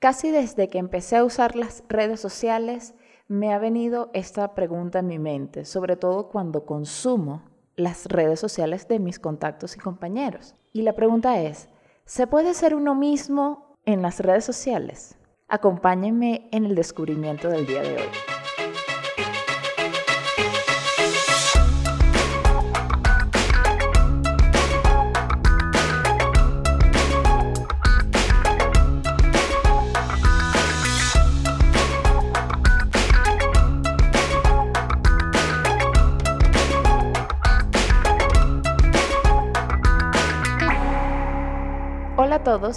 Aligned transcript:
Casi 0.00 0.30
desde 0.30 0.68
que 0.68 0.78
empecé 0.78 1.16
a 1.16 1.24
usar 1.24 1.56
las 1.56 1.84
redes 1.90 2.20
sociales, 2.20 2.94
me 3.28 3.52
ha 3.52 3.58
venido 3.58 4.10
esta 4.14 4.54
pregunta 4.54 5.00
en 5.00 5.08
mi 5.08 5.18
mente, 5.18 5.66
sobre 5.66 5.94
todo 5.94 6.30
cuando 6.30 6.64
consumo 6.64 7.42
las 7.76 8.06
redes 8.06 8.40
sociales 8.40 8.88
de 8.88 8.98
mis 8.98 9.18
contactos 9.18 9.76
y 9.76 9.78
compañeros. 9.78 10.54
Y 10.72 10.82
la 10.82 10.94
pregunta 10.94 11.38
es, 11.42 11.68
¿se 12.06 12.26
puede 12.26 12.54
ser 12.54 12.74
uno 12.74 12.94
mismo 12.94 13.76
en 13.84 14.00
las 14.00 14.20
redes 14.20 14.46
sociales? 14.46 15.18
Acompáñenme 15.48 16.48
en 16.50 16.64
el 16.64 16.74
descubrimiento 16.74 17.50
del 17.50 17.66
día 17.66 17.82
de 17.82 17.96
hoy. 17.96 18.29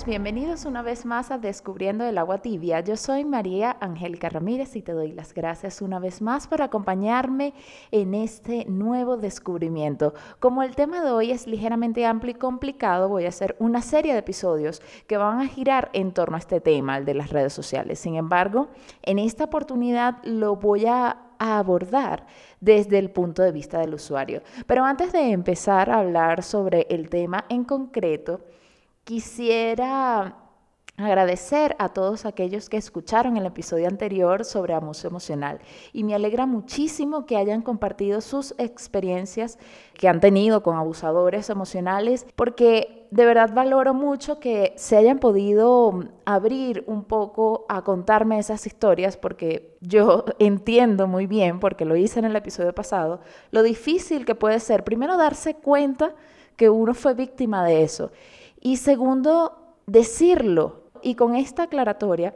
Bienvenidos 0.06 0.64
una 0.66 0.82
vez 0.82 1.06
más 1.06 1.30
a 1.30 1.38
Descubriendo 1.38 2.06
el 2.06 2.18
agua 2.18 2.38
tibia. 2.38 2.80
Yo 2.80 2.96
soy 2.96 3.26
María 3.26 3.76
Angélica 3.82 4.30
Ramírez 4.30 4.78
y 4.78 4.82
te 4.82 4.94
doy 4.94 5.12
las 5.12 5.34
gracias 5.34 5.82
una 5.82 6.00
vez 6.00 6.22
más 6.22 6.48
por 6.48 6.62
acompañarme 6.62 7.54
en 7.92 8.14
este 8.16 8.66
nuevo 8.66 9.18
descubrimiento. 9.18 10.14
Como 10.40 10.64
el 10.64 10.76
tema 10.76 11.04
de 11.04 11.12
hoy 11.12 11.32
es 11.32 11.48
ligeramente 11.48 12.06
amplio 12.06 12.32
y 12.32 12.40
complicado, 12.40 13.10
voy 13.10 13.26
a 13.26 13.30
hacer 13.30 13.58
una 13.60 13.82
serie 13.82 14.14
de 14.14 14.20
episodios 14.20 14.82
que 15.06 15.18
van 15.18 15.42
a 15.42 15.48
girar 15.48 15.90
en 15.92 16.14
torno 16.14 16.38
a 16.38 16.40
este 16.40 16.62
tema, 16.62 16.98
el 16.98 17.06
de 17.06 17.16
las 17.16 17.30
redes 17.30 17.52
sociales. 17.52 18.00
Sin 18.00 18.16
embargo, 18.16 18.70
en 19.02 19.20
esta 19.20 19.44
oportunidad 19.44 20.24
lo 20.24 20.56
voy 20.56 20.86
a 20.86 21.18
abordar 21.38 22.26
desde 22.62 22.98
el 23.00 23.12
punto 23.12 23.44
de 23.44 23.52
vista 23.52 23.80
del 23.80 23.94
usuario. 23.94 24.42
Pero 24.66 24.86
antes 24.86 25.12
de 25.12 25.32
empezar 25.32 25.90
a 25.90 26.00
hablar 26.00 26.42
sobre 26.42 26.88
el 26.90 27.10
tema 27.10 27.44
en 27.50 27.66
concreto, 27.66 28.42
Quisiera 29.04 30.38
agradecer 30.96 31.76
a 31.78 31.90
todos 31.90 32.26
aquellos 32.26 32.70
que 32.70 32.78
escucharon 32.78 33.36
el 33.36 33.46
episodio 33.46 33.90
anterior 33.90 34.46
sobre 34.46 34.74
abuso 34.74 35.08
emocional. 35.08 35.60
Y 35.92 36.06
me 36.06 36.16
alegra 36.16 36.46
muchísimo 36.46 37.26
que 37.26 37.36
hayan 37.36 37.64
compartido 37.64 38.22
sus 38.22 38.54
experiencias 38.60 39.58
que 39.96 40.08
han 40.08 40.22
tenido 40.22 40.64
con 40.64 40.78
abusadores 40.78 41.50
emocionales 41.50 42.26
porque 42.36 43.08
de 43.12 43.26
verdad 43.26 43.54
valoro 43.54 43.94
mucho 43.94 44.40
que 44.40 44.74
se 44.78 44.96
hayan 44.96 45.20
podido 45.20 46.00
abrir 46.26 46.86
un 46.88 47.04
poco 47.04 47.66
a 47.68 47.84
contarme 47.84 48.40
esas 48.40 48.66
historias 48.68 49.18
porque 49.18 49.76
yo 49.82 50.24
entiendo 50.40 51.08
muy 51.08 51.28
bien, 51.28 51.60
porque 51.60 51.84
lo 51.84 51.98
hice 51.98 52.20
en 52.20 52.26
el 52.26 52.36
episodio 52.38 52.74
pasado, 52.74 53.20
lo 53.52 53.64
difícil 53.64 54.26
que 54.26 54.36
puede 54.36 54.62
ser. 54.62 54.86
Primero 54.86 55.18
darse 55.18 55.56
cuenta 55.56 56.16
que 56.56 56.70
uno 56.70 56.94
fue 56.94 57.16
víctima 57.16 57.66
de 57.66 57.84
eso 57.84 58.12
y 58.64 58.78
segundo, 58.78 59.76
decirlo. 59.86 60.84
Y 61.02 61.16
con 61.16 61.36
esta 61.36 61.64
aclaratoria, 61.64 62.34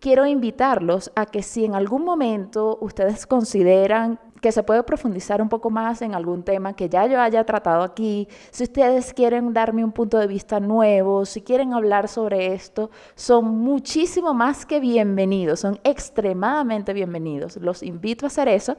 quiero 0.00 0.24
invitarlos 0.24 1.12
a 1.14 1.26
que 1.26 1.42
si 1.42 1.66
en 1.66 1.74
algún 1.74 2.04
momento 2.04 2.78
ustedes 2.80 3.26
consideran 3.26 4.18
que 4.40 4.50
se 4.50 4.62
puede 4.62 4.82
profundizar 4.82 5.42
un 5.42 5.50
poco 5.50 5.68
más 5.68 6.00
en 6.00 6.14
algún 6.14 6.42
tema 6.42 6.74
que 6.74 6.88
ya 6.88 7.06
yo 7.06 7.20
haya 7.20 7.44
tratado 7.44 7.82
aquí, 7.82 8.28
si 8.50 8.64
ustedes 8.64 9.12
quieren 9.12 9.52
darme 9.52 9.84
un 9.84 9.92
punto 9.92 10.16
de 10.16 10.26
vista 10.26 10.58
nuevo, 10.58 11.26
si 11.26 11.42
quieren 11.42 11.74
hablar 11.74 12.08
sobre 12.08 12.54
esto, 12.54 12.90
son 13.14 13.58
muchísimo 13.58 14.32
más 14.32 14.64
que 14.64 14.80
bienvenidos, 14.80 15.60
son 15.60 15.78
extremadamente 15.84 16.94
bienvenidos. 16.94 17.56
Los 17.56 17.82
invito 17.82 18.24
a 18.24 18.28
hacer 18.28 18.48
eso 18.48 18.76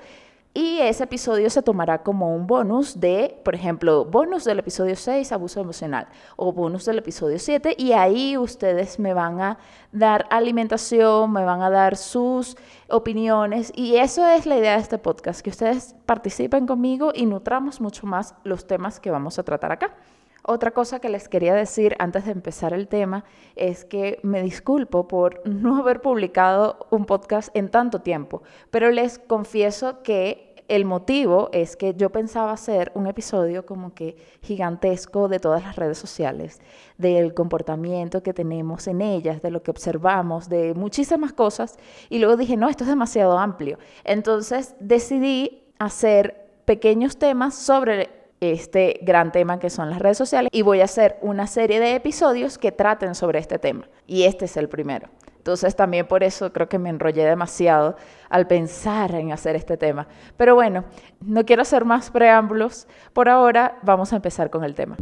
y 0.53 0.79
ese 0.79 1.03
episodio 1.03 1.49
se 1.49 1.61
tomará 1.61 2.01
como 2.01 2.35
un 2.35 2.47
bonus 2.47 2.99
de, 2.99 3.39
por 3.45 3.53
ejemplo, 3.53 4.05
bonus 4.05 4.45
del 4.45 4.59
episodio 4.59 4.95
6, 4.95 5.31
abuso 5.31 5.61
emocional, 5.61 6.07
o 6.35 6.51
bonus 6.51 6.85
del 6.85 6.97
episodio 6.97 7.37
7, 7.37 7.75
y 7.77 7.91
ahí 7.91 8.35
ustedes 8.35 8.97
me 8.97 9.13
van 9.13 9.39
a 9.41 9.59
dar 9.91 10.25
alimentación, 10.31 11.31
me 11.31 11.45
van 11.45 11.61
a 11.61 11.69
dar 11.69 11.95
sus 11.95 12.57
opiniones, 12.89 13.71
y 13.75 13.97
eso 13.97 14.27
es 14.27 14.45
la 14.45 14.57
idea 14.57 14.73
de 14.73 14.81
este 14.81 14.97
podcast, 14.97 15.41
que 15.41 15.51
ustedes 15.51 15.95
participen 16.05 16.65
conmigo 16.65 17.11
y 17.13 17.25
nutramos 17.25 17.79
mucho 17.79 18.07
más 18.07 18.33
los 18.43 18.65
temas 18.65 18.99
que 18.99 19.11
vamos 19.11 19.37
a 19.37 19.43
tratar 19.43 19.71
acá. 19.71 19.95
Otra 20.43 20.71
cosa 20.71 20.99
que 20.99 21.09
les 21.09 21.27
quería 21.27 21.53
decir 21.53 21.95
antes 21.99 22.25
de 22.25 22.31
empezar 22.31 22.73
el 22.73 22.87
tema 22.87 23.25
es 23.55 23.85
que 23.85 24.19
me 24.23 24.41
disculpo 24.41 25.07
por 25.07 25.41
no 25.45 25.77
haber 25.77 26.01
publicado 26.01 26.87
un 26.89 27.05
podcast 27.05 27.49
en 27.55 27.69
tanto 27.69 28.01
tiempo, 28.01 28.43
pero 28.71 28.91
les 28.91 29.19
confieso 29.19 30.01
que 30.03 30.49
el 30.69 30.85
motivo 30.85 31.49
es 31.51 31.75
que 31.75 31.95
yo 31.95 32.11
pensaba 32.11 32.51
hacer 32.51 32.91
un 32.93 33.07
episodio 33.07 33.65
como 33.65 33.95
que 33.95 34.15
gigantesco 34.43 35.27
de 35.27 35.39
todas 35.39 35.63
las 35.63 35.75
redes 35.75 35.97
sociales, 35.97 36.61
del 36.97 37.33
comportamiento 37.33 38.21
que 38.21 38.35
tenemos 38.35 38.87
en 38.87 39.01
ellas, 39.01 39.41
de 39.41 39.49
lo 39.49 39.63
que 39.63 39.71
observamos, 39.71 40.47
de 40.47 40.75
muchísimas 40.75 41.33
cosas, 41.33 41.77
y 42.07 42.19
luego 42.19 42.37
dije, 42.37 42.55
no, 42.55 42.69
esto 42.69 42.83
es 42.83 42.89
demasiado 42.89 43.39
amplio. 43.39 43.79
Entonces 44.03 44.75
decidí 44.79 45.63
hacer 45.79 46.51
pequeños 46.65 47.17
temas 47.17 47.55
sobre 47.55 48.18
este 48.41 48.99
gran 49.01 49.31
tema 49.31 49.59
que 49.59 49.69
son 49.69 49.89
las 49.89 49.99
redes 49.99 50.17
sociales 50.17 50.49
y 50.53 50.61
voy 50.61 50.81
a 50.81 50.85
hacer 50.85 51.17
una 51.21 51.47
serie 51.47 51.79
de 51.79 51.95
episodios 51.95 52.57
que 52.57 52.71
traten 52.71 53.15
sobre 53.15 53.39
este 53.39 53.59
tema. 53.59 53.87
Y 54.07 54.23
este 54.23 54.45
es 54.45 54.57
el 54.57 54.69
primero. 54.69 55.09
Entonces 55.37 55.75
también 55.75 56.05
por 56.05 56.23
eso 56.23 56.51
creo 56.51 56.67
que 56.67 56.79
me 56.79 56.89
enrollé 56.89 57.25
demasiado 57.25 57.95
al 58.29 58.45
pensar 58.47 59.15
en 59.15 59.31
hacer 59.31 59.55
este 59.55 59.77
tema. 59.77 60.07
Pero 60.37 60.53
bueno, 60.55 60.85
no 61.21 61.45
quiero 61.45 61.61
hacer 61.61 61.85
más 61.85 62.11
preámbulos. 62.11 62.87
Por 63.13 63.29
ahora 63.29 63.79
vamos 63.81 64.13
a 64.13 64.17
empezar 64.17 64.49
con 64.49 64.63
el 64.63 64.75
tema. 64.75 64.97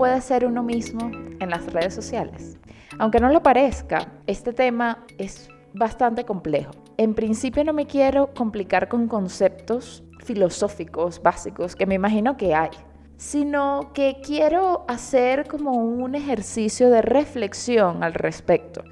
Puede 0.00 0.22
ser 0.22 0.46
uno 0.46 0.62
mismo 0.62 1.10
en 1.40 1.50
las 1.50 1.70
redes 1.74 1.94
sociales. 1.94 2.56
Aunque 2.98 3.20
no 3.20 3.28
lo 3.28 3.42
parezca, 3.42 4.10
este 4.26 4.54
tema 4.54 5.04
es 5.18 5.50
bastante 5.74 6.24
complejo. 6.24 6.70
En 6.96 7.12
principio 7.12 7.64
no 7.64 7.74
me 7.74 7.86
quiero 7.86 8.32
complicar 8.32 8.88
con 8.88 9.08
conceptos 9.08 10.02
filosóficos 10.24 11.22
básicos 11.22 11.76
que 11.76 11.84
me 11.84 11.96
imagino 11.96 12.38
que 12.38 12.54
hay, 12.54 12.70
sino 13.18 13.92
que 13.92 14.22
quiero 14.24 14.86
hacer 14.88 15.46
como 15.46 15.72
un 15.72 16.14
ejercicio 16.14 16.88
de 16.88 17.02
reflexión 17.02 18.02
al 18.02 18.14
respecto 18.14 18.82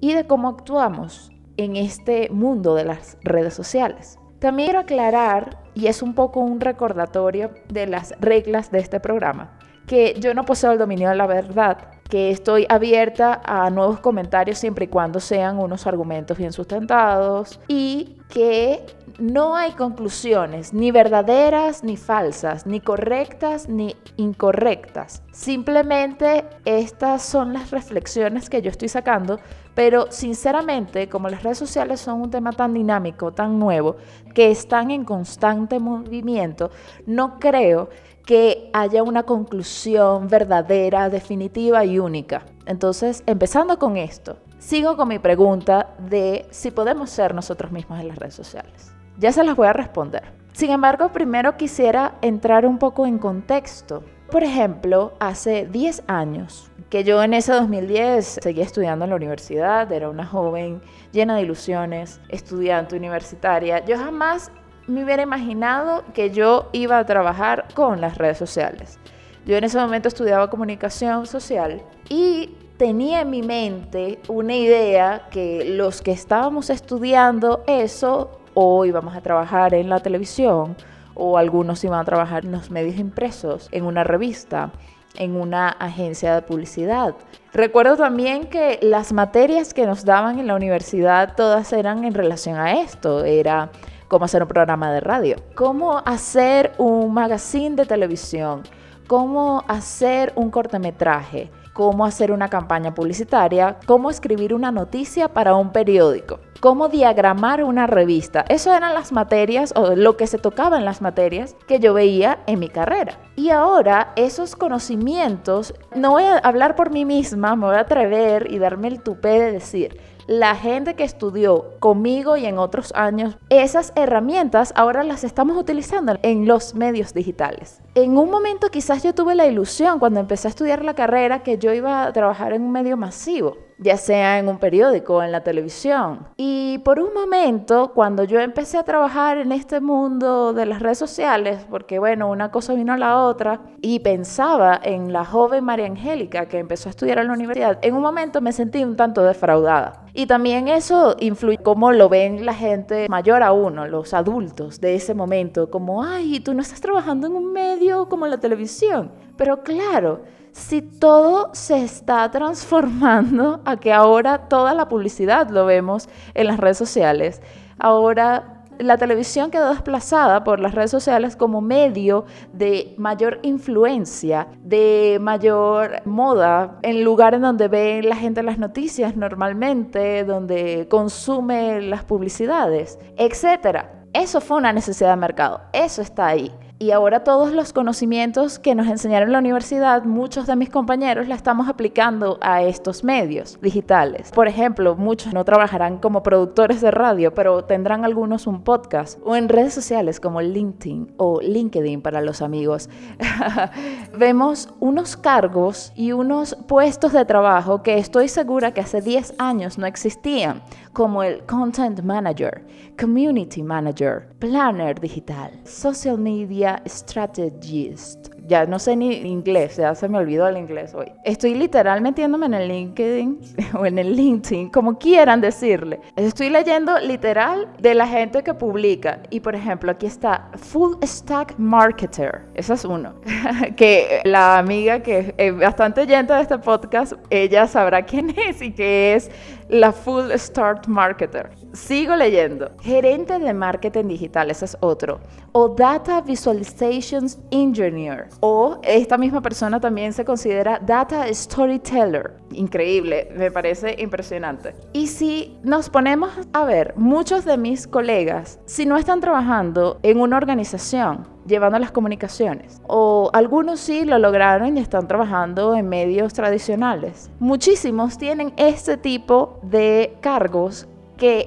y 0.00 0.12
de 0.12 0.28
cómo 0.28 0.50
actuamos 0.50 1.32
en 1.56 1.74
este 1.74 2.30
mundo 2.30 2.76
de 2.76 2.84
las 2.84 3.18
redes 3.22 3.54
sociales. 3.54 4.20
También 4.38 4.68
quiero 4.68 4.80
aclarar, 4.82 5.64
y 5.74 5.88
es 5.88 6.00
un 6.00 6.14
poco 6.14 6.38
un 6.38 6.60
recordatorio 6.60 7.50
de 7.70 7.88
las 7.88 8.14
reglas 8.20 8.70
de 8.70 8.78
este 8.78 9.00
programa, 9.00 9.58
que 9.86 10.14
yo 10.18 10.34
no 10.34 10.44
poseo 10.44 10.72
el 10.72 10.78
dominio 10.78 11.08
de 11.08 11.16
la 11.16 11.26
verdad, 11.26 11.78
que 12.08 12.30
estoy 12.30 12.66
abierta 12.68 13.40
a 13.44 13.70
nuevos 13.70 14.00
comentarios 14.00 14.58
siempre 14.58 14.84
y 14.84 14.88
cuando 14.88 15.20
sean 15.20 15.58
unos 15.58 15.86
argumentos 15.86 16.36
bien 16.36 16.52
sustentados 16.52 17.60
y 17.66 18.18
que 18.28 18.84
no 19.18 19.56
hay 19.56 19.72
conclusiones 19.72 20.74
ni 20.74 20.90
verdaderas 20.90 21.84
ni 21.84 21.96
falsas, 21.96 22.66
ni 22.66 22.80
correctas 22.80 23.68
ni 23.68 23.96
incorrectas. 24.16 25.22
Simplemente 25.32 26.44
estas 26.64 27.22
son 27.22 27.52
las 27.52 27.70
reflexiones 27.70 28.50
que 28.50 28.60
yo 28.60 28.70
estoy 28.70 28.88
sacando, 28.88 29.38
pero 29.74 30.10
sinceramente, 30.10 31.08
como 31.08 31.28
las 31.28 31.42
redes 31.42 31.58
sociales 31.58 32.00
son 32.00 32.22
un 32.22 32.30
tema 32.30 32.52
tan 32.52 32.74
dinámico, 32.74 33.32
tan 33.32 33.58
nuevo, 33.58 33.96
que 34.34 34.50
están 34.50 34.90
en 34.90 35.04
constante 35.04 35.78
movimiento, 35.78 36.70
no 37.06 37.38
creo 37.38 37.88
que 38.24 38.70
haya 38.72 39.02
una 39.02 39.24
conclusión 39.24 40.28
verdadera, 40.28 41.08
definitiva 41.10 41.84
y 41.84 41.98
única. 41.98 42.46
Entonces, 42.66 43.22
empezando 43.26 43.78
con 43.78 43.96
esto, 43.96 44.38
sigo 44.58 44.96
con 44.96 45.08
mi 45.08 45.18
pregunta 45.18 45.94
de 45.98 46.46
si 46.50 46.70
podemos 46.70 47.10
ser 47.10 47.34
nosotros 47.34 47.70
mismos 47.70 48.00
en 48.00 48.08
las 48.08 48.18
redes 48.18 48.34
sociales. 48.34 48.92
Ya 49.18 49.30
se 49.32 49.44
las 49.44 49.56
voy 49.56 49.66
a 49.66 49.72
responder. 49.72 50.22
Sin 50.52 50.70
embargo, 50.70 51.10
primero 51.10 51.56
quisiera 51.56 52.14
entrar 52.22 52.64
un 52.64 52.78
poco 52.78 53.06
en 53.06 53.18
contexto. 53.18 54.02
Por 54.30 54.42
ejemplo, 54.42 55.12
hace 55.20 55.66
10 55.66 56.04
años 56.06 56.70
que 56.90 57.02
yo 57.02 57.22
en 57.22 57.34
ese 57.34 57.52
2010 57.52 58.38
seguía 58.40 58.64
estudiando 58.64 59.04
en 59.04 59.10
la 59.10 59.16
universidad, 59.16 59.90
era 59.90 60.08
una 60.08 60.24
joven 60.24 60.80
llena 61.12 61.34
de 61.34 61.42
ilusiones, 61.42 62.20
estudiante 62.28 62.96
universitaria. 62.96 63.84
Yo 63.84 63.98
jamás 63.98 64.52
me 64.86 65.04
hubiera 65.04 65.22
imaginado 65.22 66.04
que 66.12 66.30
yo 66.30 66.68
iba 66.72 66.98
a 66.98 67.06
trabajar 67.06 67.66
con 67.74 68.00
las 68.00 68.18
redes 68.18 68.38
sociales. 68.38 68.98
Yo 69.46 69.56
en 69.56 69.64
ese 69.64 69.78
momento 69.78 70.08
estudiaba 70.08 70.48
comunicación 70.48 71.26
social 71.26 71.82
y 72.08 72.56
tenía 72.76 73.20
en 73.20 73.30
mi 73.30 73.42
mente 73.42 74.18
una 74.28 74.54
idea 74.54 75.28
que 75.30 75.64
los 75.64 76.02
que 76.02 76.12
estábamos 76.12 76.70
estudiando 76.70 77.62
eso 77.66 78.40
o 78.54 78.84
íbamos 78.84 79.14
a 79.16 79.20
trabajar 79.20 79.74
en 79.74 79.88
la 79.88 80.00
televisión 80.00 80.76
o 81.14 81.38
algunos 81.38 81.84
iban 81.84 82.00
a 82.00 82.04
trabajar 82.04 82.44
en 82.44 82.52
los 82.52 82.70
medios 82.70 82.98
impresos, 82.98 83.68
en 83.70 83.84
una 83.84 84.02
revista, 84.02 84.72
en 85.16 85.36
una 85.36 85.68
agencia 85.68 86.34
de 86.34 86.42
publicidad. 86.42 87.14
Recuerdo 87.52 87.96
también 87.96 88.46
que 88.46 88.80
las 88.82 89.12
materias 89.12 89.74
que 89.74 89.86
nos 89.86 90.04
daban 90.04 90.40
en 90.40 90.48
la 90.48 90.56
universidad 90.56 91.36
todas 91.36 91.72
eran 91.72 92.04
en 92.04 92.14
relación 92.14 92.58
a 92.58 92.80
esto, 92.80 93.24
era 93.24 93.70
cómo 94.08 94.24
hacer 94.24 94.42
un 94.42 94.48
programa 94.48 94.92
de 94.92 95.00
radio, 95.00 95.36
cómo 95.54 95.98
hacer 96.04 96.72
un 96.78 97.12
magazine 97.12 97.76
de 97.76 97.86
televisión, 97.86 98.62
cómo 99.06 99.64
hacer 99.68 100.32
un 100.36 100.50
cortometraje, 100.50 101.50
cómo 101.74 102.06
hacer 102.06 102.32
una 102.32 102.48
campaña 102.48 102.94
publicitaria, 102.94 103.76
cómo 103.86 104.08
escribir 104.08 104.54
una 104.54 104.70
noticia 104.70 105.28
para 105.28 105.54
un 105.56 105.72
periódico, 105.72 106.38
cómo 106.60 106.88
diagramar 106.88 107.64
una 107.64 107.86
revista. 107.86 108.44
Eso 108.48 108.72
eran 108.72 108.94
las 108.94 109.12
materias 109.12 109.74
o 109.76 109.96
lo 109.96 110.16
que 110.16 110.26
se 110.26 110.38
tocaba 110.38 110.78
en 110.78 110.84
las 110.84 111.02
materias 111.02 111.56
que 111.66 111.80
yo 111.80 111.92
veía 111.92 112.38
en 112.46 112.60
mi 112.60 112.68
carrera. 112.68 113.18
Y 113.36 113.50
ahora 113.50 114.12
esos 114.16 114.56
conocimientos, 114.56 115.74
no 115.94 116.12
voy 116.12 116.22
a 116.22 116.38
hablar 116.38 116.76
por 116.76 116.90
mí 116.90 117.04
misma, 117.04 117.56
me 117.56 117.66
voy 117.66 117.76
a 117.76 117.80
atrever 117.80 118.50
y 118.50 118.58
darme 118.58 118.88
el 118.88 119.02
tupé 119.02 119.40
de 119.40 119.52
decir, 119.52 120.00
la 120.26 120.54
gente 120.54 120.94
que 120.94 121.04
estudió 121.04 121.78
conmigo 121.80 122.36
y 122.36 122.46
en 122.46 122.58
otros 122.58 122.92
años, 122.94 123.36
esas 123.50 123.92
herramientas 123.96 124.72
ahora 124.76 125.04
las 125.04 125.24
estamos 125.24 125.56
utilizando 125.56 126.18
en 126.22 126.46
los 126.46 126.74
medios 126.74 127.14
digitales. 127.14 127.80
En 127.94 128.16
un 128.18 128.30
momento 128.30 128.70
quizás 128.70 129.02
yo 129.02 129.14
tuve 129.14 129.34
la 129.34 129.46
ilusión 129.46 129.98
cuando 129.98 130.20
empecé 130.20 130.48
a 130.48 130.50
estudiar 130.50 130.84
la 130.84 130.94
carrera 130.94 131.42
que 131.42 131.58
yo 131.58 131.72
iba 131.72 132.04
a 132.04 132.12
trabajar 132.12 132.52
en 132.52 132.62
un 132.62 132.72
medio 132.72 132.96
masivo 132.96 133.56
ya 133.84 133.98
sea 133.98 134.38
en 134.38 134.48
un 134.48 134.58
periódico 134.58 135.16
o 135.16 135.22
en 135.22 135.30
la 135.30 135.42
televisión. 135.42 136.26
Y 136.36 136.78
por 136.78 136.98
un 136.98 137.12
momento, 137.12 137.92
cuando 137.94 138.24
yo 138.24 138.40
empecé 138.40 138.78
a 138.78 138.82
trabajar 138.82 139.36
en 139.36 139.52
este 139.52 139.80
mundo 139.80 140.54
de 140.54 140.64
las 140.64 140.80
redes 140.80 140.98
sociales, 140.98 141.66
porque 141.68 141.98
bueno, 141.98 142.30
una 142.30 142.50
cosa 142.50 142.72
vino 142.72 142.94
a 142.94 142.98
la 142.98 143.18
otra, 143.18 143.60
y 143.82 144.00
pensaba 144.00 144.80
en 144.82 145.12
la 145.12 145.26
joven 145.26 145.64
María 145.64 145.86
Angélica 145.86 146.46
que 146.46 146.58
empezó 146.58 146.88
a 146.88 146.90
estudiar 146.90 147.18
en 147.18 147.26
la 147.26 147.34
universidad, 147.34 147.78
en 147.82 147.94
un 147.94 148.02
momento 148.02 148.40
me 148.40 148.52
sentí 148.52 148.82
un 148.82 148.96
tanto 148.96 149.22
defraudada. 149.22 150.06
Y 150.14 150.26
también 150.26 150.68
eso 150.68 151.16
influye 151.20 151.58
cómo 151.58 151.92
lo 151.92 152.08
ven 152.08 152.46
la 152.46 152.54
gente 152.54 153.06
mayor 153.10 153.42
a 153.42 153.52
uno, 153.52 153.86
los 153.86 154.14
adultos 154.14 154.80
de 154.80 154.94
ese 154.94 155.12
momento, 155.12 155.70
como, 155.70 156.02
ay, 156.02 156.40
tú 156.40 156.54
no 156.54 156.62
estás 156.62 156.80
trabajando 156.80 157.26
en 157.26 157.34
un 157.34 157.52
medio 157.52 158.08
como 158.08 158.26
la 158.26 158.38
televisión. 158.38 159.12
Pero 159.36 159.62
claro, 159.62 160.22
si 160.54 160.82
todo 160.82 161.50
se 161.52 161.82
está 161.82 162.30
transformando 162.30 163.60
a 163.64 163.76
que 163.76 163.92
ahora 163.92 164.48
toda 164.48 164.72
la 164.72 164.88
publicidad 164.88 165.50
lo 165.50 165.66
vemos 165.66 166.08
en 166.32 166.46
las 166.46 166.58
redes 166.58 166.78
sociales, 166.78 167.42
ahora 167.78 168.62
la 168.78 168.96
televisión 168.96 169.50
quedó 169.50 169.70
desplazada 169.70 170.44
por 170.44 170.60
las 170.60 170.74
redes 170.74 170.92
sociales 170.92 171.34
como 171.34 171.60
medio 171.60 172.24
de 172.52 172.94
mayor 172.98 173.40
influencia, 173.42 174.46
de 174.62 175.18
mayor 175.20 176.02
moda, 176.04 176.78
en 176.82 177.02
lugares 177.02 177.40
donde 177.40 177.68
ve 177.68 178.02
la 178.02 178.16
gente 178.16 178.42
las 178.42 178.58
noticias 178.58 179.16
normalmente, 179.16 180.24
donde 180.24 180.86
consume 180.88 181.80
las 181.82 182.04
publicidades, 182.04 182.98
etc. 183.16 183.86
Eso 184.12 184.40
fue 184.40 184.58
una 184.58 184.72
necesidad 184.72 185.10
de 185.10 185.16
mercado, 185.16 185.62
eso 185.72 186.00
está 186.00 186.28
ahí. 186.28 186.52
Y 186.76 186.90
ahora 186.90 187.22
todos 187.22 187.52
los 187.52 187.72
conocimientos 187.72 188.58
que 188.58 188.74
nos 188.74 188.88
enseñaron 188.88 189.28
en 189.28 189.32
la 189.34 189.38
universidad, 189.38 190.02
muchos 190.02 190.48
de 190.48 190.56
mis 190.56 190.70
compañeros 190.70 191.28
la 191.28 191.36
estamos 191.36 191.68
aplicando 191.68 192.36
a 192.40 192.62
estos 192.64 193.04
medios 193.04 193.60
digitales. 193.62 194.32
Por 194.32 194.48
ejemplo, 194.48 194.96
muchos 194.96 195.32
no 195.32 195.44
trabajarán 195.44 195.98
como 195.98 196.24
productores 196.24 196.80
de 196.80 196.90
radio, 196.90 197.32
pero 197.32 197.62
tendrán 197.64 198.04
algunos 198.04 198.48
un 198.48 198.64
podcast 198.64 199.20
o 199.24 199.36
en 199.36 199.48
redes 199.48 199.72
sociales 199.72 200.18
como 200.18 200.42
LinkedIn 200.42 201.14
o 201.16 201.40
LinkedIn 201.40 202.02
para 202.02 202.20
los 202.20 202.42
amigos. 202.42 202.90
Vemos 204.18 204.68
unos 204.80 205.16
cargos 205.16 205.92
y 205.94 206.10
unos 206.10 206.56
puestos 206.66 207.12
de 207.12 207.24
trabajo 207.24 207.84
que 207.84 207.98
estoy 207.98 208.26
segura 208.26 208.74
que 208.74 208.80
hace 208.80 209.00
10 209.00 209.34
años 209.38 209.78
no 209.78 209.86
existían, 209.86 210.60
como 210.94 211.22
el 211.22 211.44
Content 211.46 212.00
Manager, 212.02 212.64
Community 212.98 213.62
Manager, 213.62 214.28
Planner 214.38 214.98
Digital, 214.98 215.50
Social 215.64 216.16
Media 216.16 216.80
strategist. 216.86 218.30
Ya 218.46 218.66
no 218.66 218.78
sé 218.78 218.94
ni 218.96 219.16
inglés, 219.22 219.76
ya 219.76 219.94
se 219.94 220.08
me 220.08 220.18
olvidó 220.18 220.46
el 220.46 220.56
inglés 220.56 220.94
hoy. 220.94 221.10
Estoy 221.24 221.54
literal 221.54 222.00
metiéndome 222.02 222.46
en 222.46 222.54
el 222.54 222.68
LinkedIn 222.68 223.40
o 223.78 223.86
en 223.86 223.98
el 223.98 224.14
LinkedIn, 224.14 224.70
como 224.70 224.98
quieran 224.98 225.40
decirle. 225.40 226.00
Estoy 226.16 226.50
leyendo 226.50 226.98
literal 226.98 227.68
de 227.78 227.94
la 227.94 228.06
gente 228.06 228.42
que 228.42 228.54
publica. 228.54 229.20
Y 229.30 229.40
por 229.40 229.54
ejemplo, 229.54 229.90
aquí 229.90 230.06
está 230.06 230.50
Full 230.54 230.96
Stack 231.02 231.54
Marketer. 231.58 232.42
Ese 232.54 232.74
es 232.74 232.84
uno. 232.84 233.14
que 233.76 234.20
la 234.24 234.58
amiga 234.58 235.00
que 235.00 235.34
es 235.36 235.56
bastante 235.56 236.02
oyente 236.02 236.32
de 236.34 236.42
este 236.42 236.58
podcast, 236.58 237.14
ella 237.30 237.66
sabrá 237.66 238.02
quién 238.02 238.34
es 238.36 238.60
y 238.60 238.72
que 238.72 239.14
es 239.14 239.30
la 239.68 239.92
Full 239.92 240.30
Start 240.36 240.86
Marketer. 240.86 241.50
Sigo 241.74 242.14
leyendo. 242.14 242.70
Gerente 242.80 243.40
de 243.40 243.52
marketing 243.52 244.06
digital, 244.06 244.48
ese 244.48 244.64
es 244.64 244.76
otro. 244.80 245.18
O 245.50 245.70
Data 245.70 246.20
Visualizations 246.20 247.40
Engineer. 247.50 248.28
O 248.38 248.78
esta 248.84 249.18
misma 249.18 249.42
persona 249.42 249.80
también 249.80 250.12
se 250.12 250.24
considera 250.24 250.78
Data 250.78 251.26
Storyteller. 251.34 252.34
Increíble, 252.52 253.28
me 253.36 253.50
parece 253.50 253.96
impresionante. 253.98 254.76
Y 254.92 255.08
si 255.08 255.58
nos 255.64 255.90
ponemos 255.90 256.30
a 256.52 256.64
ver, 256.64 256.94
muchos 256.96 257.44
de 257.44 257.58
mis 257.58 257.88
colegas, 257.88 258.60
si 258.66 258.86
no 258.86 258.96
están 258.96 259.20
trabajando 259.20 259.98
en 260.04 260.20
una 260.20 260.36
organización, 260.36 261.26
llevando 261.44 261.80
las 261.80 261.90
comunicaciones. 261.90 262.80
O 262.86 263.30
algunos 263.32 263.80
sí 263.80 264.04
lo 264.04 264.20
lograron 264.20 264.76
y 264.76 264.80
están 264.80 265.08
trabajando 265.08 265.74
en 265.74 265.88
medios 265.88 266.34
tradicionales. 266.34 267.30
Muchísimos 267.40 268.16
tienen 268.16 268.52
este 268.56 268.96
tipo 268.96 269.58
de 269.62 270.16
cargos 270.20 270.86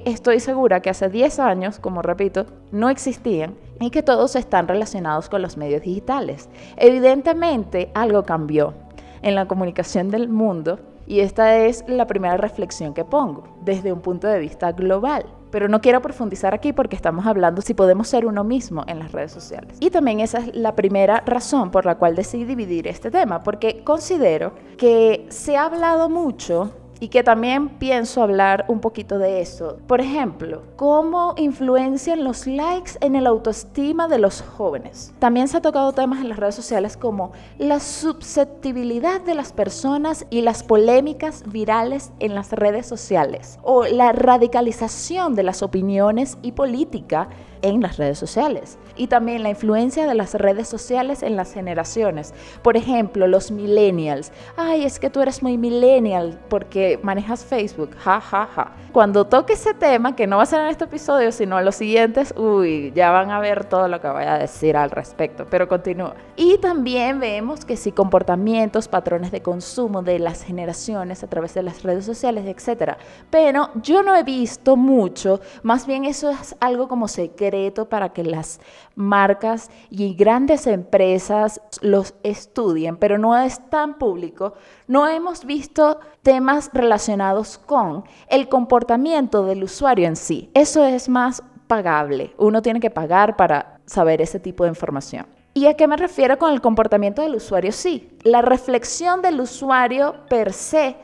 estoy 0.04 0.40
segura 0.40 0.80
que 0.80 0.90
hace 0.90 1.08
10 1.08 1.38
años, 1.38 1.78
como 1.78 2.02
repito, 2.02 2.46
no 2.72 2.88
existían 2.88 3.54
y 3.80 3.90
que 3.90 4.02
todos 4.02 4.36
están 4.36 4.68
relacionados 4.68 5.28
con 5.28 5.42
los 5.42 5.56
medios 5.56 5.82
digitales. 5.82 6.48
Evidentemente 6.76 7.90
algo 7.94 8.24
cambió 8.24 8.74
en 9.22 9.34
la 9.34 9.46
comunicación 9.46 10.10
del 10.10 10.28
mundo 10.28 10.78
y 11.06 11.20
esta 11.20 11.56
es 11.56 11.84
la 11.88 12.06
primera 12.06 12.36
reflexión 12.36 12.92
que 12.92 13.04
pongo 13.04 13.44
desde 13.64 13.92
un 13.92 14.00
punto 14.00 14.26
de 14.28 14.38
vista 14.38 14.72
global. 14.72 15.24
Pero 15.50 15.66
no 15.66 15.80
quiero 15.80 16.02
profundizar 16.02 16.52
aquí 16.52 16.74
porque 16.74 16.94
estamos 16.94 17.26
hablando 17.26 17.62
si 17.62 17.72
podemos 17.72 18.08
ser 18.08 18.26
uno 18.26 18.44
mismo 18.44 18.84
en 18.86 18.98
las 18.98 19.12
redes 19.12 19.32
sociales. 19.32 19.78
Y 19.80 19.88
también 19.88 20.20
esa 20.20 20.40
es 20.40 20.54
la 20.54 20.74
primera 20.76 21.22
razón 21.24 21.70
por 21.70 21.86
la 21.86 21.94
cual 21.94 22.14
decidí 22.14 22.44
dividir 22.44 22.86
este 22.86 23.10
tema, 23.10 23.42
porque 23.42 23.82
considero 23.82 24.52
que 24.76 25.24
se 25.30 25.56
ha 25.56 25.64
hablado 25.64 26.10
mucho 26.10 26.72
y 27.00 27.08
que 27.08 27.22
también 27.22 27.68
pienso 27.68 28.22
hablar 28.22 28.64
un 28.68 28.80
poquito 28.80 29.18
de 29.18 29.40
eso. 29.40 29.78
Por 29.86 30.00
ejemplo, 30.00 30.62
cómo 30.76 31.34
influencian 31.36 32.24
los 32.24 32.46
likes 32.46 32.92
en 33.00 33.16
el 33.16 33.26
autoestima 33.26 34.08
de 34.08 34.18
los 34.18 34.42
jóvenes. 34.42 35.12
También 35.18 35.48
se 35.48 35.56
ha 35.56 35.62
tocado 35.62 35.92
temas 35.92 36.20
en 36.20 36.28
las 36.28 36.38
redes 36.38 36.54
sociales 36.54 36.96
como 36.96 37.32
la 37.58 37.80
susceptibilidad 37.80 39.20
de 39.20 39.34
las 39.34 39.52
personas 39.52 40.26
y 40.30 40.42
las 40.42 40.62
polémicas 40.62 41.44
virales 41.46 42.10
en 42.18 42.34
las 42.34 42.52
redes 42.52 42.86
sociales 42.86 43.58
o 43.62 43.84
la 43.84 44.12
radicalización 44.12 45.34
de 45.34 45.42
las 45.42 45.62
opiniones 45.62 46.38
y 46.42 46.52
política 46.52 47.28
en 47.62 47.80
las 47.80 47.96
redes 47.96 48.18
sociales 48.18 48.78
y 48.96 49.06
también 49.06 49.42
la 49.42 49.50
influencia 49.50 50.06
de 50.06 50.14
las 50.14 50.34
redes 50.34 50.68
sociales 50.68 51.22
en 51.22 51.36
las 51.36 51.52
generaciones. 51.52 52.34
Por 52.62 52.76
ejemplo, 52.76 53.26
los 53.26 53.50
millennials. 53.50 54.32
Ay, 54.56 54.84
es 54.84 54.98
que 54.98 55.10
tú 55.10 55.20
eres 55.20 55.42
muy 55.42 55.56
millennial 55.56 56.38
porque 56.48 56.98
manejas 57.02 57.44
Facebook. 57.44 57.90
Ja, 57.98 58.20
ja, 58.20 58.46
ja. 58.46 58.72
Cuando 58.92 59.26
toque 59.26 59.52
ese 59.52 59.74
tema, 59.74 60.16
que 60.16 60.26
no 60.26 60.38
va 60.38 60.42
a 60.42 60.46
ser 60.46 60.60
en 60.60 60.66
este 60.68 60.84
episodio, 60.84 61.30
sino 61.30 61.58
en 61.58 61.64
los 61.64 61.76
siguientes, 61.76 62.34
uy, 62.36 62.92
ya 62.94 63.10
van 63.10 63.30
a 63.30 63.38
ver 63.38 63.64
todo 63.64 63.86
lo 63.88 64.00
que 64.00 64.08
voy 64.08 64.24
a 64.24 64.38
decir 64.38 64.76
al 64.76 64.90
respecto, 64.90 65.46
pero 65.48 65.68
continúa. 65.68 66.14
Y 66.36 66.58
también 66.58 67.20
vemos 67.20 67.64
que 67.64 67.76
si 67.76 67.92
comportamientos, 67.92 68.88
patrones 68.88 69.30
de 69.30 69.42
consumo 69.42 70.02
de 70.02 70.18
las 70.18 70.42
generaciones 70.42 71.22
a 71.22 71.26
través 71.28 71.54
de 71.54 71.62
las 71.62 71.82
redes 71.82 72.04
sociales, 72.04 72.44
etc. 72.46 72.94
Pero 73.30 73.70
yo 73.82 74.02
no 74.02 74.16
he 74.16 74.22
visto 74.22 74.76
mucho, 74.76 75.40
más 75.62 75.86
bien 75.86 76.04
eso 76.04 76.30
es 76.30 76.56
algo 76.60 76.88
como 76.88 77.08
secreto 77.48 77.88
para 77.88 78.10
que 78.10 78.24
las 78.24 78.60
marcas 78.94 79.70
y 79.90 80.14
grandes 80.14 80.66
empresas 80.66 81.60
los 81.80 82.14
estudien, 82.22 82.96
pero 82.96 83.16
no 83.16 83.36
es 83.36 83.58
tan 83.70 83.98
público. 83.98 84.52
No 84.86 85.08
hemos 85.08 85.46
visto 85.46 85.98
temas 86.22 86.70
relacionados 86.74 87.56
con 87.56 88.04
el 88.28 88.48
comportamiento 88.48 89.46
del 89.46 89.64
usuario 89.64 90.06
en 90.06 90.16
sí. 90.16 90.50
Eso 90.52 90.84
es 90.84 91.08
más 91.08 91.42
pagable. 91.66 92.34
Uno 92.36 92.60
tiene 92.60 92.80
que 92.80 92.90
pagar 92.90 93.36
para 93.36 93.80
saber 93.86 94.20
ese 94.20 94.38
tipo 94.38 94.64
de 94.64 94.70
información. 94.70 95.26
¿Y 95.54 95.66
a 95.66 95.74
qué 95.74 95.88
me 95.88 95.96
refiero 95.96 96.38
con 96.38 96.52
el 96.52 96.60
comportamiento 96.60 97.22
del 97.22 97.34
usuario? 97.34 97.72
Sí, 97.72 98.10
la 98.24 98.42
reflexión 98.42 99.22
del 99.22 99.40
usuario 99.40 100.14
per 100.28 100.52
se 100.52 100.96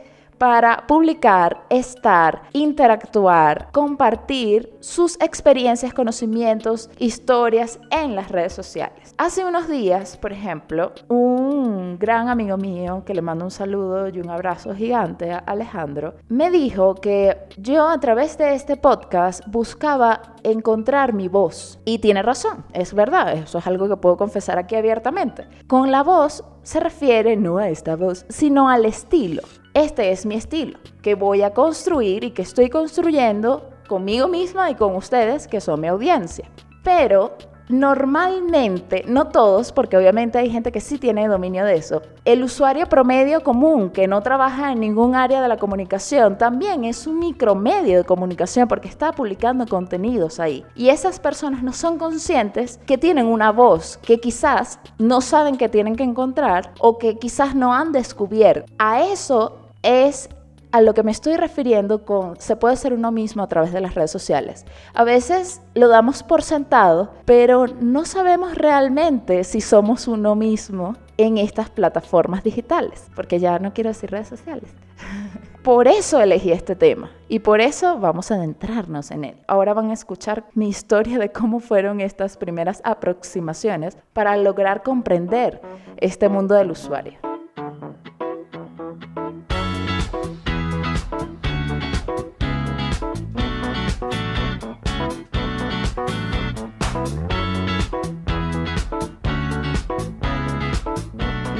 para 0.45 0.87
publicar, 0.87 1.65
estar, 1.71 2.43
interactuar, 2.53 3.71
compartir 3.73 4.77
sus 4.81 5.19
experiencias, 5.23 5.95
conocimientos, 5.95 6.91
historias 6.99 7.81
en 7.91 8.15
las 8.15 8.31
redes 8.31 8.53
sociales. 8.53 9.15
Hace 9.17 9.47
unos 9.47 9.71
días, 9.71 10.19
por 10.19 10.33
ejemplo, 10.33 10.93
un 11.09 11.99
gran 11.99 12.29
amigo 12.29 12.59
mío, 12.59 13.05
que 13.07 13.15
le 13.15 13.23
mando 13.23 13.47
un 13.47 13.51
saludo 13.51 14.09
y 14.09 14.21
un 14.21 14.29
abrazo 14.29 14.75
gigante 14.75 15.33
a 15.33 15.39
Alejandro, 15.39 16.13
me 16.29 16.51
dijo 16.51 16.95
que 16.97 17.39
yo 17.57 17.89
a 17.89 17.99
través 17.99 18.37
de 18.37 18.55
este 18.55 18.77
podcast 18.77 19.43
buscaba 19.47 20.35
encontrar 20.43 21.15
mi 21.15 21.29
voz. 21.29 21.81
Y 21.87 22.01
tiene 22.01 22.21
razón, 22.21 22.67
es 22.75 22.93
verdad, 22.93 23.33
eso 23.33 23.57
es 23.57 23.67
algo 23.67 23.89
que 23.89 23.97
puedo 23.97 24.19
confesar 24.19 24.59
aquí 24.59 24.77
abiertamente. 24.77 25.47
Con 25.67 25.91
la 25.91 26.03
voz 26.03 26.45
se 26.65 26.81
refiere 26.81 27.35
no 27.35 27.57
a 27.57 27.71
esta 27.71 27.97
voz, 27.97 28.27
sino 28.29 28.69
al 28.69 28.85
estilo 28.85 29.41
este 29.75 30.11
es 30.13 30.25
mi 30.25 30.37
estilo, 30.37 30.79
que 31.03 31.15
voy 31.15 31.43
a 31.43 31.53
construir 31.53 32.25
y 32.25 32.31
que 32.31 32.43
estoy 32.43 32.71
construyendo 32.71 33.71
conmigo 33.89 34.29
misma 34.29 34.71
y 34.71 34.77
con 34.77 34.95
ustedes, 34.97 35.47
que 35.47 35.61
son 35.61 35.81
mi 35.81 35.89
audiencia. 35.89 36.49
Pero 36.83 37.37
Normalmente, 37.69 39.05
no 39.07 39.29
todos, 39.29 39.73
porque 39.73 39.97
obviamente 39.97 40.37
hay 40.37 40.51
gente 40.51 40.71
que 40.71 40.83
sí 40.83 40.99
tiene 40.99 41.27
dominio 41.27 41.65
de 41.65 41.77
eso, 41.77 42.03
el 42.27 42.43
usuario 42.43 42.87
promedio 42.91 43.43
común 43.43 43.89
que 43.89 44.07
no 44.07 44.21
trabaja 44.21 44.71
en 44.71 44.81
ningún 44.81 45.15
área 45.15 45.41
de 45.41 45.49
la 45.49 45.57
comunicación 45.57 46.37
también 46.37 46.85
es 46.85 47.07
un 47.07 47.21
micromedio 47.21 47.97
de 47.97 48.05
comunicación 48.05 48.69
porque 48.69 48.89
está 48.89 49.13
publicando 49.13 49.67
contenidos 49.67 50.41
ahí. 50.41 50.63
Y 50.75 50.91
esas 50.91 51.19
personas 51.19 51.63
no 51.63 51.73
son 51.73 51.97
conscientes 51.97 52.81
que 52.87 52.99
tienen 52.99 53.27
una 53.27 53.51
voz 53.51 53.99
que 54.03 54.21
quizás 54.21 54.79
no 54.99 55.23
saben 55.23 55.57
que 55.57 55.71
tienen 55.71 55.97
que 55.97 56.05
encontrar 56.05 56.75
o 56.81 56.99
que 56.99 57.17
quizás 57.17 57.55
no 57.55 57.73
han 57.73 57.93
descubierto. 57.93 58.71
A 58.79 59.05
eso 59.05 59.64
es 59.85 60.29
a 60.73 60.81
lo 60.81 60.93
que 60.93 61.05
me 61.05 61.13
estoy 61.13 61.37
refiriendo 61.37 62.05
con 62.05 62.35
se 62.41 62.57
puede 62.57 62.75
ser 62.75 62.95
uno 62.95 63.13
mismo 63.13 63.45
a 63.45 63.47
través 63.47 63.73
de 63.73 63.81
las 63.81 63.95
redes 63.95 64.11
sociales. 64.11 64.65
A 64.93 65.05
veces 65.05 65.63
lo 65.75 65.87
damos 65.87 66.25
por 66.25 66.43
sentado, 66.43 67.13
pero 67.25 67.69
no 67.69 68.05
sabemos 68.05 68.57
realmente 68.57 69.45
si 69.45 69.61
somos 69.61 70.09
uno 70.09 70.35
mismo 70.35 70.97
en 71.17 71.39
estas 71.39 71.71
plataformas 71.71 72.43
digitales, 72.43 73.07
porque 73.15 73.39
ya 73.39 73.61
no 73.61 73.73
quiero 73.73 73.91
decir 73.91 74.11
redes 74.11 74.27
sociales. 74.27 74.69
Por 75.63 75.87
eso 75.87 76.21
elegí 76.21 76.53
este 76.53 76.77
tema 76.77 77.11
y 77.27 77.39
por 77.39 77.63
eso 77.63 77.99
vamos 77.99 78.31
a 78.31 78.35
adentrarnos 78.35 79.11
en 79.11 79.25
él. 79.25 79.37
Ahora 79.47 79.73
van 79.73 79.89
a 79.89 79.95
escuchar 79.95 80.45
mi 80.53 80.69
historia 80.69 81.19
de 81.19 81.33
cómo 81.33 81.59
fueron 81.59 82.03
estas 82.03 82.37
primeras 82.37 82.83
aproximaciones 82.85 83.97
para 84.13 84.37
lograr 84.37 84.83
comprender 84.83 85.63
este 85.97 86.29
mundo 86.29 86.55
del 86.55 86.71
usuario. 86.71 87.34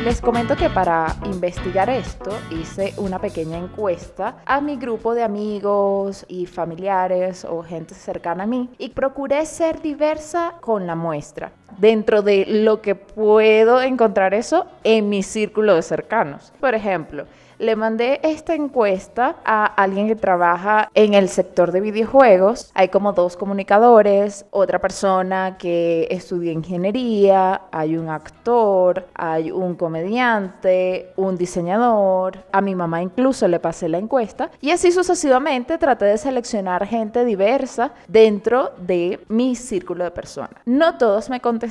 Les 0.05 0.21
comento 0.21 0.55
que 0.55 0.69
para 0.69 1.17
investigar 1.25 1.89
esto 1.89 2.31
hice 2.51 2.93
una 2.99 3.19
pequeña 3.19 3.57
encuesta 3.57 4.37
a 4.45 4.61
mi 4.61 4.77
grupo 4.77 5.15
de 5.15 5.23
amigos 5.23 6.27
y 6.29 6.45
familiares 6.45 7.47
o 7.47 7.63
gente 7.63 7.95
cercana 7.95 8.45
a 8.45 8.47
mí 8.47 8.69
y 8.77 8.91
procuré 8.91 9.47
ser 9.47 9.81
diversa 9.81 10.57
con 10.61 10.87
la 10.87 10.95
muestra. 10.95 11.53
Dentro 11.79 12.23
de 12.23 12.47
lo 12.47 12.81
que 12.81 12.95
puedo 12.95 13.83
encontrar 13.83 14.35
eso 14.35 14.67
en 14.85 15.09
mi 15.09 15.23
círculo 15.23 15.75
de 15.75 15.83
cercanos. 15.83 16.53
Por 16.61 16.75
ejemplo, 16.75 17.27
le 17.59 17.77
mandé 17.77 18.21
esta 18.23 18.55
encuesta 18.55 19.37
a 19.45 19.65
alguien 19.65 20.09
que 20.09 20.17
trabaja 20.17 20.91
en 20.95 21.15
el 21.15 21.29
sector 21.29 21.73
de 21.73 21.81
videojuegos. 21.81 22.71
Hay 22.75 22.89
como 22.89 23.13
dos 23.13 23.37
comunicadores, 23.37 24.45
otra 24.51 24.81
persona 24.81 25.57
que 25.59 26.09
estudia 26.11 26.53
ingeniería, 26.53 27.63
hay 27.71 27.97
un 27.97 28.09
actor, 28.09 29.07
hay 29.15 29.51
un 29.51 29.77
comediante, 29.77 31.13
un 31.17 31.37
diseñador. 31.37 32.39
A 32.53 32.61
mi 32.61 32.75
mamá 32.75 33.03
incluso 33.03 33.47
le 33.49 33.61
pasé 33.61 33.89
la 33.89 33.99
encuesta 33.99 34.51
y 34.61 34.71
así 34.71 34.91
sucesivamente 34.93 35.79
traté 35.79 36.07
de 36.07 36.19
seleccionar 36.19 36.87
gente 36.87 37.25
diversa 37.25 37.93
dentro 38.09 38.73
de 38.79 39.21
mi 39.29 39.55
círculo 39.55 40.05
de 40.05 40.11
personas. 40.11 40.61
No 40.65 40.99
todos 40.99 41.31
me 41.31 41.41
contestaron, 41.41 41.64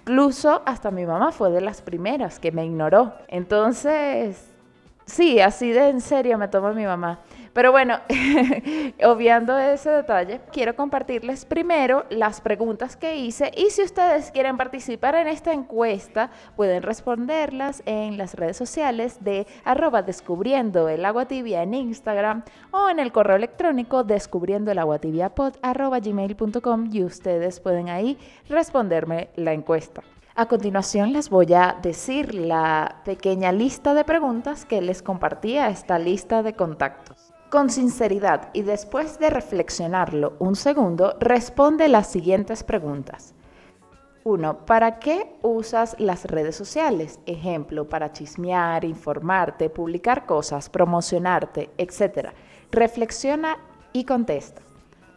incluso 0.00 0.62
hasta 0.64 0.90
mi 0.90 1.06
mamá 1.06 1.32
fue 1.32 1.50
de 1.50 1.60
las 1.60 1.82
primeras 1.82 2.38
que 2.38 2.52
me 2.52 2.64
ignoró. 2.64 3.12
Entonces, 3.28 4.54
Sí, 5.06 5.38
así 5.40 5.70
de 5.70 5.90
en 5.90 6.00
serio 6.00 6.38
me 6.38 6.48
toma 6.48 6.72
mi 6.72 6.84
mamá. 6.84 7.20
Pero 7.54 7.70
bueno, 7.70 8.00
obviando 9.04 9.56
ese 9.56 9.88
detalle, 9.88 10.40
quiero 10.50 10.74
compartirles 10.74 11.44
primero 11.44 12.04
las 12.10 12.40
preguntas 12.40 12.96
que 12.96 13.16
hice 13.16 13.52
y 13.56 13.70
si 13.70 13.82
ustedes 13.82 14.32
quieren 14.32 14.56
participar 14.56 15.14
en 15.14 15.28
esta 15.28 15.52
encuesta, 15.52 16.32
pueden 16.56 16.82
responderlas 16.82 17.84
en 17.86 18.18
las 18.18 18.34
redes 18.34 18.56
sociales 18.56 19.22
de 19.22 19.46
arroba 19.64 20.02
descubriendo 20.02 20.88
el 20.88 21.04
agua 21.04 21.26
tibia 21.26 21.62
en 21.62 21.74
Instagram 21.74 22.42
o 22.72 22.88
en 22.88 22.98
el 22.98 23.12
correo 23.12 23.36
electrónico 23.36 24.02
descubriendo 24.02 24.72
el 24.72 24.80
agua 24.80 24.98
tibia 24.98 25.32
gmail.com 25.32 26.88
y 26.92 27.04
ustedes 27.04 27.60
pueden 27.60 27.88
ahí 27.88 28.18
responderme 28.48 29.28
la 29.36 29.52
encuesta. 29.52 30.02
A 30.34 30.46
continuación 30.46 31.12
les 31.12 31.30
voy 31.30 31.54
a 31.54 31.78
decir 31.80 32.34
la 32.34 33.02
pequeña 33.04 33.52
lista 33.52 33.94
de 33.94 34.02
preguntas 34.02 34.64
que 34.64 34.82
les 34.82 35.02
compartía 35.02 35.68
esta 35.68 36.00
lista 36.00 36.42
de 36.42 36.54
contactos. 36.54 37.23
Con 37.54 37.70
sinceridad 37.70 38.48
y 38.52 38.62
después 38.62 39.20
de 39.20 39.30
reflexionarlo 39.30 40.32
un 40.40 40.56
segundo, 40.56 41.16
responde 41.20 41.86
las 41.86 42.08
siguientes 42.08 42.64
preguntas. 42.64 43.32
1. 44.24 44.66
¿Para 44.66 44.98
qué 44.98 45.36
usas 45.40 45.94
las 46.00 46.24
redes 46.24 46.56
sociales? 46.56 47.20
Ejemplo, 47.26 47.88
para 47.88 48.10
chismear, 48.10 48.84
informarte, 48.84 49.70
publicar 49.70 50.26
cosas, 50.26 50.68
promocionarte, 50.68 51.70
etc. 51.78 52.30
Reflexiona 52.72 53.56
y 53.92 54.02
contesta. 54.04 54.60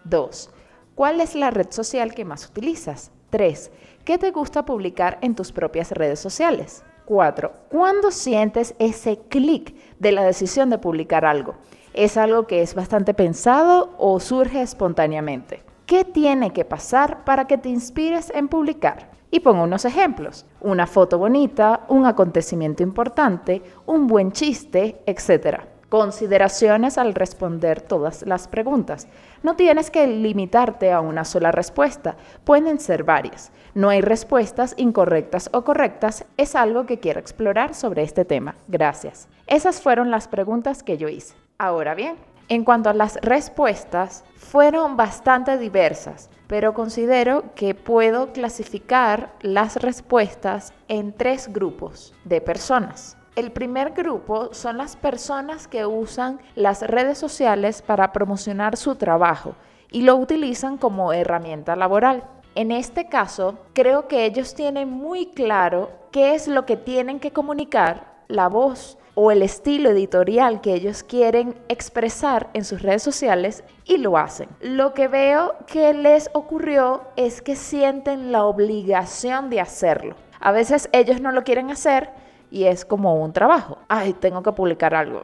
2. 0.03 0.51
¿Cuál 0.93 1.21
es 1.21 1.33
la 1.33 1.49
red 1.49 1.71
social 1.71 2.13
que 2.13 2.23
más 2.23 2.45
utilizas? 2.45 3.09
3. 3.31 3.71
¿Qué 4.05 4.19
te 4.19 4.29
gusta 4.29 4.63
publicar 4.63 5.17
en 5.21 5.33
tus 5.33 5.51
propias 5.51 5.89
redes 5.89 6.19
sociales? 6.19 6.83
4. 7.05 7.51
¿Cuándo 7.69 8.11
sientes 8.11 8.75
ese 8.77 9.17
clic 9.27 9.73
de 9.97 10.11
la 10.11 10.23
decisión 10.23 10.69
de 10.69 10.77
publicar 10.77 11.25
algo? 11.25 11.55
¿Es 11.93 12.17
algo 12.17 12.47
que 12.47 12.61
es 12.61 12.75
bastante 12.75 13.13
pensado 13.13 13.95
o 13.97 14.19
surge 14.19 14.61
espontáneamente? 14.61 15.63
¿Qué 15.85 16.03
tiene 16.03 16.51
que 16.51 16.65
pasar 16.65 17.23
para 17.23 17.47
que 17.47 17.57
te 17.57 17.69
inspires 17.69 18.31
en 18.35 18.49
publicar? 18.49 19.09
Y 19.31 19.39
pongo 19.39 19.63
unos 19.63 19.85
ejemplos. 19.85 20.45
Una 20.61 20.85
foto 20.85 21.17
bonita, 21.17 21.85
un 21.87 22.05
acontecimiento 22.05 22.83
importante, 22.83 23.61
un 23.85 24.05
buen 24.05 24.31
chiste, 24.31 25.01
etc. 25.05 25.61
Consideraciones 25.89 26.97
al 26.97 27.13
responder 27.13 27.81
todas 27.81 28.23
las 28.23 28.49
preguntas. 28.49 29.07
No 29.43 29.55
tienes 29.55 29.89
que 29.89 30.07
limitarte 30.07 30.91
a 30.91 30.99
una 30.99 31.23
sola 31.23 31.51
respuesta, 31.53 32.17
pueden 32.43 32.79
ser 32.79 33.05
varias. 33.05 33.51
No 33.73 33.89
hay 33.89 34.01
respuestas 34.01 34.73
incorrectas 34.77 35.49
o 35.53 35.63
correctas, 35.63 36.25
es 36.35 36.55
algo 36.55 36.85
que 36.85 36.99
quiero 36.99 37.21
explorar 37.21 37.73
sobre 37.73 38.03
este 38.03 38.25
tema. 38.25 38.55
Gracias. 38.67 39.29
Esas 39.47 39.81
fueron 39.81 40.11
las 40.11 40.27
preguntas 40.27 40.83
que 40.83 40.97
yo 40.97 41.07
hice. 41.07 41.46
Ahora 41.59 41.95
bien, 41.95 42.17
en 42.49 42.63
cuanto 42.63 42.91
a 42.91 42.93
las 42.93 43.15
respuestas, 43.23 44.23
fueron 44.35 44.95
bastante 44.95 45.57
diversas, 45.57 46.29
pero 46.45 46.75
considero 46.75 47.55
que 47.55 47.73
puedo 47.73 48.31
clasificar 48.31 49.33
las 49.41 49.77
respuestas 49.77 50.71
en 50.87 51.13
tres 51.13 51.51
grupos 51.51 52.13
de 52.25 52.41
personas. 52.41 53.17
El 53.35 53.51
primer 53.51 53.93
grupo 53.93 54.53
son 54.53 54.77
las 54.77 54.95
personas 54.95 55.67
que 55.67 55.87
usan 55.87 56.39
las 56.53 56.83
redes 56.83 57.17
sociales 57.17 57.81
para 57.81 58.13
promocionar 58.13 58.77
su 58.77 58.95
trabajo 58.95 59.55
y 59.89 60.03
lo 60.03 60.15
utilizan 60.15 60.77
como 60.77 61.11
herramienta 61.11 61.75
laboral. 61.75 62.23
En 62.53 62.71
este 62.71 63.09
caso, 63.09 63.57
creo 63.73 64.07
que 64.07 64.25
ellos 64.25 64.53
tienen 64.53 64.89
muy 64.91 65.31
claro 65.31 65.89
qué 66.11 66.35
es 66.35 66.47
lo 66.47 66.67
que 66.67 66.77
tienen 66.77 67.19
que 67.19 67.31
comunicar, 67.31 68.15
la 68.27 68.47
voz 68.47 68.99
o 69.19 69.31
el 69.31 69.41
estilo 69.41 69.89
editorial 69.89 70.61
que 70.61 70.75
ellos 70.75 71.01
quieren 71.01 71.55
expresar 71.69 72.51
en 72.53 72.63
sus 72.63 72.83
redes 72.83 73.01
sociales 73.01 73.63
y 73.83 73.97
lo 73.97 74.15
hacen. 74.15 74.47
Lo 74.61 74.93
que 74.93 75.07
veo 75.07 75.55
que 75.65 75.91
les 75.95 76.29
ocurrió 76.33 77.01
es 77.15 77.41
que 77.41 77.55
sienten 77.55 78.31
la 78.31 78.45
obligación 78.45 79.49
de 79.49 79.59
hacerlo. 79.59 80.15
A 80.39 80.51
veces 80.51 80.87
ellos 80.91 81.19
no 81.19 81.31
lo 81.31 81.43
quieren 81.43 81.71
hacer, 81.71 82.11
y 82.51 82.65
es 82.65 82.85
como 82.85 83.15
un 83.15 83.33
trabajo. 83.33 83.79
Ay, 83.87 84.13
tengo 84.13 84.43
que 84.43 84.51
publicar 84.51 84.93
algo. 84.93 85.23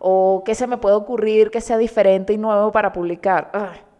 O 0.00 0.42
qué 0.44 0.56
se 0.56 0.66
me 0.66 0.78
puede 0.78 0.96
ocurrir 0.96 1.52
que 1.52 1.60
sea 1.60 1.78
diferente 1.78 2.32
y 2.32 2.38
nuevo 2.38 2.72
para 2.72 2.92
publicar. 2.92 3.52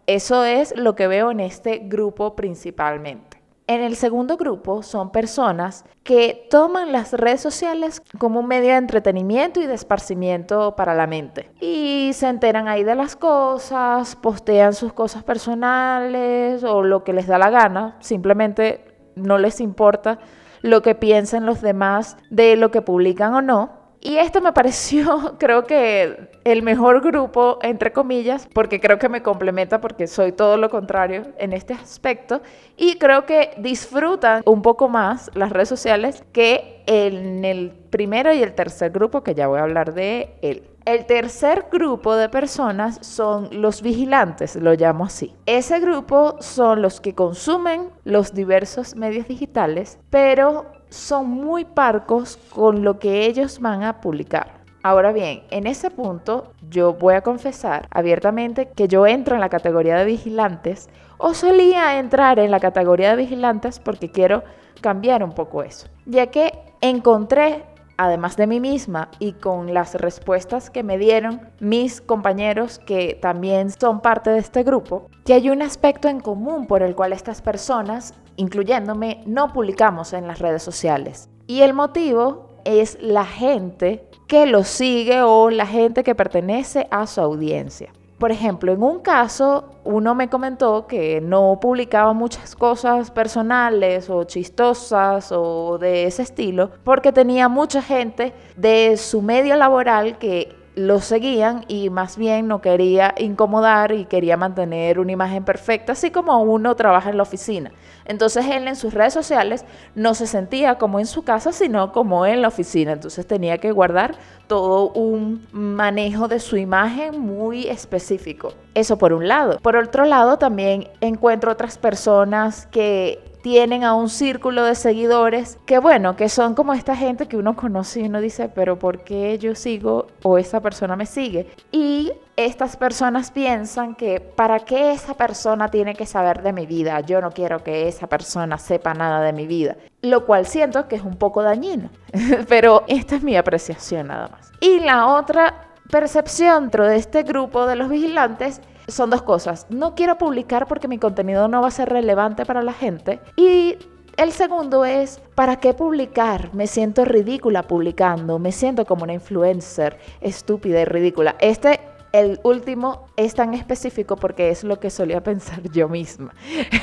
Eso 0.05 0.43
es 0.43 0.75
lo 0.75 0.95
que 0.95 1.07
veo 1.07 1.31
en 1.31 1.39
este 1.39 1.77
grupo 1.77 2.35
principalmente. 2.35 3.28
En 3.69 3.81
el 3.81 3.95
segundo 3.95 4.35
grupo 4.35 4.81
son 4.81 5.11
personas 5.11 5.85
que 6.01 6.47
toman 6.49 6.91
las 6.91 7.13
redes 7.13 7.39
sociales 7.39 8.01
como 8.17 8.39
un 8.39 8.47
medio 8.47 8.71
de 8.71 8.77
entretenimiento 8.77 9.59
y 9.61 9.67
de 9.67 9.75
esparcimiento 9.75 10.75
para 10.75 10.95
la 10.95 11.05
mente. 11.05 11.51
Y 11.61 12.09
se 12.13 12.29
enteran 12.29 12.67
ahí 12.67 12.83
de 12.83 12.95
las 12.95 13.15
cosas, 13.15 14.15
postean 14.15 14.73
sus 14.73 14.91
cosas 14.91 15.21
personales 15.21 16.63
o 16.63 16.81
lo 16.81 17.03
que 17.03 17.13
les 17.13 17.27
da 17.27 17.37
la 17.37 17.51
gana, 17.51 17.95
simplemente 17.99 18.87
no 19.13 19.37
les 19.37 19.61
importa 19.61 20.17
lo 20.63 20.81
que 20.81 20.95
piensen 20.95 21.45
los 21.45 21.61
demás 21.61 22.17
de 22.31 22.55
lo 22.55 22.71
que 22.71 22.81
publican 22.81 23.35
o 23.35 23.43
no. 23.43 23.78
Y 24.01 24.17
esto 24.17 24.41
me 24.41 24.53
pareció, 24.53 25.35
creo 25.39 25.65
que 25.65 26.29
el 26.43 26.63
mejor 26.63 27.01
grupo, 27.01 27.59
entre 27.61 27.91
comillas, 27.91 28.47
porque 28.53 28.79
creo 28.79 28.97
que 28.97 29.09
me 29.09 29.21
complementa 29.21 29.81
porque 29.81 30.07
soy 30.07 30.31
todo 30.31 30.57
lo 30.57 30.69
contrario 30.69 31.23
en 31.37 31.53
este 31.53 31.73
aspecto. 31.73 32.41
Y 32.77 32.97
creo 32.97 33.25
que 33.25 33.51
disfrutan 33.57 34.41
un 34.45 34.61
poco 34.61 34.87
más 34.89 35.29
las 35.33 35.51
redes 35.51 35.69
sociales 35.69 36.23
que 36.31 36.83
en 36.85 37.45
el 37.45 37.71
primero 37.89 38.33
y 38.33 38.41
el 38.41 38.53
tercer 38.55 38.91
grupo, 38.91 39.21
que 39.21 39.35
ya 39.35 39.47
voy 39.47 39.59
a 39.59 39.63
hablar 39.63 39.93
de 39.93 40.37
él. 40.41 40.63
El 40.85 41.05
tercer 41.05 41.67
grupo 41.71 42.15
de 42.15 42.29
personas 42.29 42.97
son 43.05 43.49
los 43.51 43.83
vigilantes, 43.83 44.55
lo 44.55 44.73
llamo 44.73 45.05
así. 45.05 45.35
Ese 45.45 45.79
grupo 45.79 46.37
son 46.39 46.81
los 46.81 46.99
que 46.99 47.13
consumen 47.13 47.89
los 48.05 48.33
diversos 48.33 48.95
medios 48.95 49.27
digitales, 49.27 49.99
pero 50.09 50.65
son 50.89 51.29
muy 51.29 51.65
parcos 51.65 52.37
con 52.49 52.83
lo 52.83 52.99
que 52.99 53.25
ellos 53.25 53.59
van 53.59 53.83
a 53.83 54.01
publicar. 54.01 54.59
Ahora 54.81 55.11
bien, 55.11 55.43
en 55.51 55.67
ese 55.67 55.91
punto 55.91 56.53
yo 56.69 56.93
voy 56.93 57.15
a 57.15 57.21
confesar 57.21 57.87
abiertamente 57.91 58.69
que 58.69 58.87
yo 58.87 59.05
entro 59.05 59.35
en 59.35 59.41
la 59.41 59.49
categoría 59.49 59.97
de 59.97 60.05
vigilantes 60.05 60.89
o 61.17 61.33
solía 61.33 61.99
entrar 61.99 62.39
en 62.39 62.49
la 62.49 62.61
categoría 62.61 63.09
de 63.09 63.17
vigilantes 63.17 63.79
porque 63.79 64.09
quiero 64.09 64.43
cambiar 64.79 65.21
un 65.21 65.33
poco 65.33 65.63
eso, 65.63 65.87
ya 66.05 66.27
que 66.27 66.53
encontré, 66.79 67.65
además 67.97 68.37
de 68.37 68.47
mí 68.47 68.61
misma 68.61 69.09
y 69.19 69.33
con 69.33 69.73
las 69.73 69.95
respuestas 69.95 70.69
que 70.69 70.83
me 70.83 70.97
dieron 70.97 71.41
mis 71.59 71.99
compañeros 71.99 72.79
que 72.79 73.19
también 73.21 73.71
son 73.71 73.99
parte 73.99 74.29
de 74.29 74.39
este 74.39 74.63
grupo, 74.63 75.09
que 75.25 75.33
hay 75.33 75.49
un 75.49 75.61
aspecto 75.61 76.07
en 76.07 76.21
común 76.21 76.67
por 76.67 76.81
el 76.81 76.95
cual 76.95 77.11
estas 77.11 77.41
personas 77.41 78.13
incluyéndome, 78.39 79.21
no 79.25 79.51
publicamos 79.51 80.13
en 80.13 80.25
las 80.25 80.39
redes 80.39 80.63
sociales. 80.63 81.29
Y 81.45 81.61
el 81.61 81.73
motivo 81.73 82.49
es 82.63 82.97
la 83.01 83.25
gente 83.25 84.07
que 84.27 84.45
lo 84.45 84.63
sigue 84.63 85.21
o 85.21 85.49
la 85.49 85.65
gente 85.65 86.03
que 86.03 86.15
pertenece 86.15 86.87
a 86.89 87.05
su 87.05 87.19
audiencia. 87.19 87.91
Por 88.17 88.31
ejemplo, 88.31 88.71
en 88.73 88.83
un 88.83 88.99
caso, 88.99 89.69
uno 89.83 90.13
me 90.13 90.29
comentó 90.29 90.87
que 90.87 91.21
no 91.21 91.57
publicaba 91.61 92.13
muchas 92.13 92.55
cosas 92.55 93.11
personales 93.11 94.09
o 94.09 94.23
chistosas 94.25 95.31
o 95.31 95.77
de 95.77 96.03
ese 96.05 96.23
estilo 96.23 96.71
porque 96.83 97.11
tenía 97.11 97.47
mucha 97.47 97.81
gente 97.81 98.33
de 98.55 98.97
su 98.97 99.21
medio 99.21 99.55
laboral 99.55 100.17
que 100.17 100.53
lo 100.79 101.01
seguían 101.01 101.65
y 101.67 101.89
más 101.89 102.17
bien 102.17 102.47
no 102.47 102.61
quería 102.61 103.13
incomodar 103.17 103.91
y 103.91 104.05
quería 104.05 104.37
mantener 104.37 104.99
una 104.99 105.11
imagen 105.11 105.43
perfecta, 105.43 105.91
así 105.91 106.09
como 106.09 106.41
uno 106.41 106.75
trabaja 106.75 107.09
en 107.09 107.17
la 107.17 107.23
oficina. 107.23 107.71
Entonces 108.05 108.45
él 108.47 108.67
en 108.67 108.77
sus 108.77 108.93
redes 108.93 109.13
sociales 109.13 109.65
no 109.93 110.13
se 110.13 110.25
sentía 110.25 110.75
como 110.75 110.99
en 110.99 111.05
su 111.05 111.23
casa, 111.23 111.51
sino 111.51 111.91
como 111.91 112.25
en 112.25 112.41
la 112.41 112.47
oficina. 112.47 112.93
Entonces 112.93 113.27
tenía 113.27 113.57
que 113.57 113.71
guardar 113.71 114.15
todo 114.47 114.91
un 114.93 115.45
manejo 115.51 116.27
de 116.27 116.39
su 116.39 116.55
imagen 116.55 117.19
muy 117.19 117.67
específico. 117.67 118.53
Eso 118.73 118.97
por 118.97 119.11
un 119.11 119.27
lado. 119.27 119.59
Por 119.61 119.75
otro 119.75 120.05
lado, 120.05 120.37
también 120.37 120.87
encuentro 121.01 121.51
otras 121.51 121.77
personas 121.77 122.67
que 122.67 123.28
tienen 123.41 123.83
a 123.83 123.93
un 123.93 124.09
círculo 124.09 124.63
de 124.63 124.75
seguidores 124.75 125.57
que 125.65 125.79
bueno, 125.79 126.15
que 126.15 126.29
son 126.29 126.55
como 126.55 126.73
esta 126.73 126.95
gente 126.95 127.27
que 127.27 127.37
uno 127.37 127.55
conoce 127.55 128.01
y 128.01 128.05
uno 128.05 128.21
dice, 128.21 128.49
pero 128.49 128.77
¿por 128.77 129.03
qué 129.03 129.37
yo 129.37 129.55
sigo 129.55 130.07
o 130.23 130.37
esa 130.37 130.61
persona 130.61 130.95
me 130.95 131.05
sigue? 131.05 131.47
Y 131.71 132.11
estas 132.35 132.77
personas 132.77 133.31
piensan 133.31 133.95
que 133.95 134.19
¿para 134.19 134.59
qué 134.59 134.91
esa 134.91 135.13
persona 135.13 135.69
tiene 135.69 135.95
que 135.95 136.05
saber 136.05 136.41
de 136.41 136.53
mi 136.53 136.65
vida? 136.65 136.99
Yo 137.01 137.21
no 137.21 137.31
quiero 137.31 137.63
que 137.63 137.87
esa 137.87 138.07
persona 138.07 138.57
sepa 138.57 138.93
nada 138.93 139.21
de 139.21 139.33
mi 139.33 139.47
vida. 139.47 139.75
Lo 140.01 140.25
cual 140.25 140.45
siento 140.45 140.87
que 140.87 140.95
es 140.95 141.03
un 141.03 141.17
poco 141.17 141.43
dañino, 141.43 141.89
pero 142.47 142.83
esta 142.87 143.15
es 143.15 143.23
mi 143.23 143.35
apreciación 143.35 144.07
nada 144.07 144.29
más. 144.29 144.51
Y 144.61 144.79
la 144.79 145.07
otra 145.07 145.69
percepción 145.89 146.63
dentro 146.63 146.85
de 146.85 146.97
este 146.97 147.23
grupo 147.23 147.65
de 147.65 147.75
los 147.75 147.89
vigilantes 147.89 148.61
son 148.89 149.09
dos 149.09 149.21
cosas. 149.21 149.67
No 149.69 149.95
quiero 149.95 150.17
publicar 150.17 150.67
porque 150.67 150.87
mi 150.87 150.97
contenido 150.97 151.47
no 151.47 151.61
va 151.61 151.67
a 151.67 151.71
ser 151.71 151.89
relevante 151.89 152.45
para 152.45 152.61
la 152.61 152.73
gente. 152.73 153.19
Y 153.35 153.77
el 154.17 154.31
segundo 154.31 154.83
es, 154.83 155.21
¿para 155.35 155.57
qué 155.57 155.73
publicar? 155.73 156.53
Me 156.53 156.67
siento 156.67 157.05
ridícula 157.05 157.63
publicando, 157.63 158.37
me 158.37 158.51
siento 158.51 158.85
como 158.85 159.03
una 159.03 159.13
influencer 159.13 159.97
estúpida 160.19 160.81
y 160.81 160.85
ridícula. 160.85 161.35
Este, 161.39 161.79
el 162.11 162.39
último, 162.43 163.07
es 163.15 163.35
tan 163.35 163.53
específico 163.53 164.15
porque 164.15 164.49
es 164.49 164.63
lo 164.63 164.79
que 164.79 164.89
solía 164.89 165.21
pensar 165.23 165.61
yo 165.71 165.87
misma. 165.87 166.33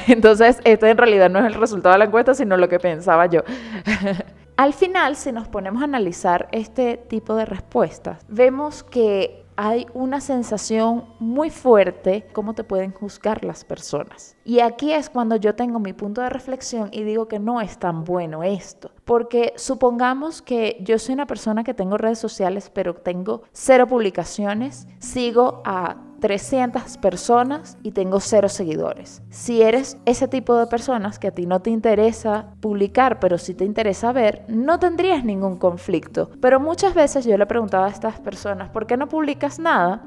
Entonces, 0.06 0.60
este 0.64 0.88
en 0.88 0.96
realidad 0.96 1.30
no 1.30 1.40
es 1.40 1.46
el 1.46 1.54
resultado 1.54 1.92
de 1.92 1.98
la 1.98 2.04
encuesta, 2.06 2.34
sino 2.34 2.56
lo 2.56 2.68
que 2.68 2.78
pensaba 2.78 3.26
yo. 3.26 3.42
Al 4.56 4.72
final, 4.72 5.16
si 5.16 5.32
nos 5.32 5.48
ponemos 5.48 5.82
a 5.82 5.84
analizar 5.84 6.48
este 6.52 6.96
tipo 6.96 7.34
de 7.34 7.44
respuestas, 7.44 8.24
vemos 8.28 8.82
que 8.82 9.45
hay 9.56 9.86
una 9.94 10.20
sensación 10.20 11.04
muy 11.18 11.50
fuerte 11.50 12.26
cómo 12.32 12.54
te 12.54 12.64
pueden 12.64 12.92
juzgar 12.92 13.44
las 13.44 13.64
personas. 13.64 14.36
Y 14.44 14.60
aquí 14.60 14.92
es 14.92 15.10
cuando 15.10 15.36
yo 15.36 15.54
tengo 15.54 15.78
mi 15.78 15.92
punto 15.92 16.20
de 16.20 16.30
reflexión 16.30 16.90
y 16.92 17.02
digo 17.02 17.26
que 17.26 17.38
no 17.38 17.60
es 17.60 17.78
tan 17.78 18.04
bueno 18.04 18.42
esto. 18.42 18.90
Porque 19.04 19.54
supongamos 19.56 20.42
que 20.42 20.76
yo 20.80 20.98
soy 20.98 21.14
una 21.14 21.26
persona 21.26 21.64
que 21.64 21.74
tengo 21.74 21.96
redes 21.96 22.18
sociales, 22.18 22.70
pero 22.72 22.94
tengo 22.94 23.42
cero 23.52 23.86
publicaciones, 23.86 24.86
sigo 24.98 25.62
a 25.64 26.05
300 26.26 26.98
personas 26.98 27.78
y 27.84 27.92
tengo 27.92 28.18
cero 28.18 28.48
seguidores. 28.48 29.22
Si 29.30 29.62
eres 29.62 29.96
ese 30.06 30.26
tipo 30.26 30.56
de 30.56 30.66
personas 30.66 31.20
que 31.20 31.28
a 31.28 31.30
ti 31.30 31.46
no 31.46 31.62
te 31.62 31.70
interesa 31.70 32.48
publicar, 32.60 33.20
pero 33.20 33.38
sí 33.38 33.54
te 33.54 33.64
interesa 33.64 34.10
ver, 34.10 34.44
no 34.48 34.80
tendrías 34.80 35.24
ningún 35.24 35.56
conflicto. 35.56 36.32
Pero 36.40 36.58
muchas 36.58 36.94
veces 36.94 37.26
yo 37.26 37.38
le 37.38 37.46
preguntaba 37.46 37.86
a 37.86 37.90
estas 37.90 38.18
personas, 38.18 38.70
¿por 38.70 38.88
qué 38.88 38.96
no 38.96 39.08
publicas 39.08 39.60
nada? 39.60 40.02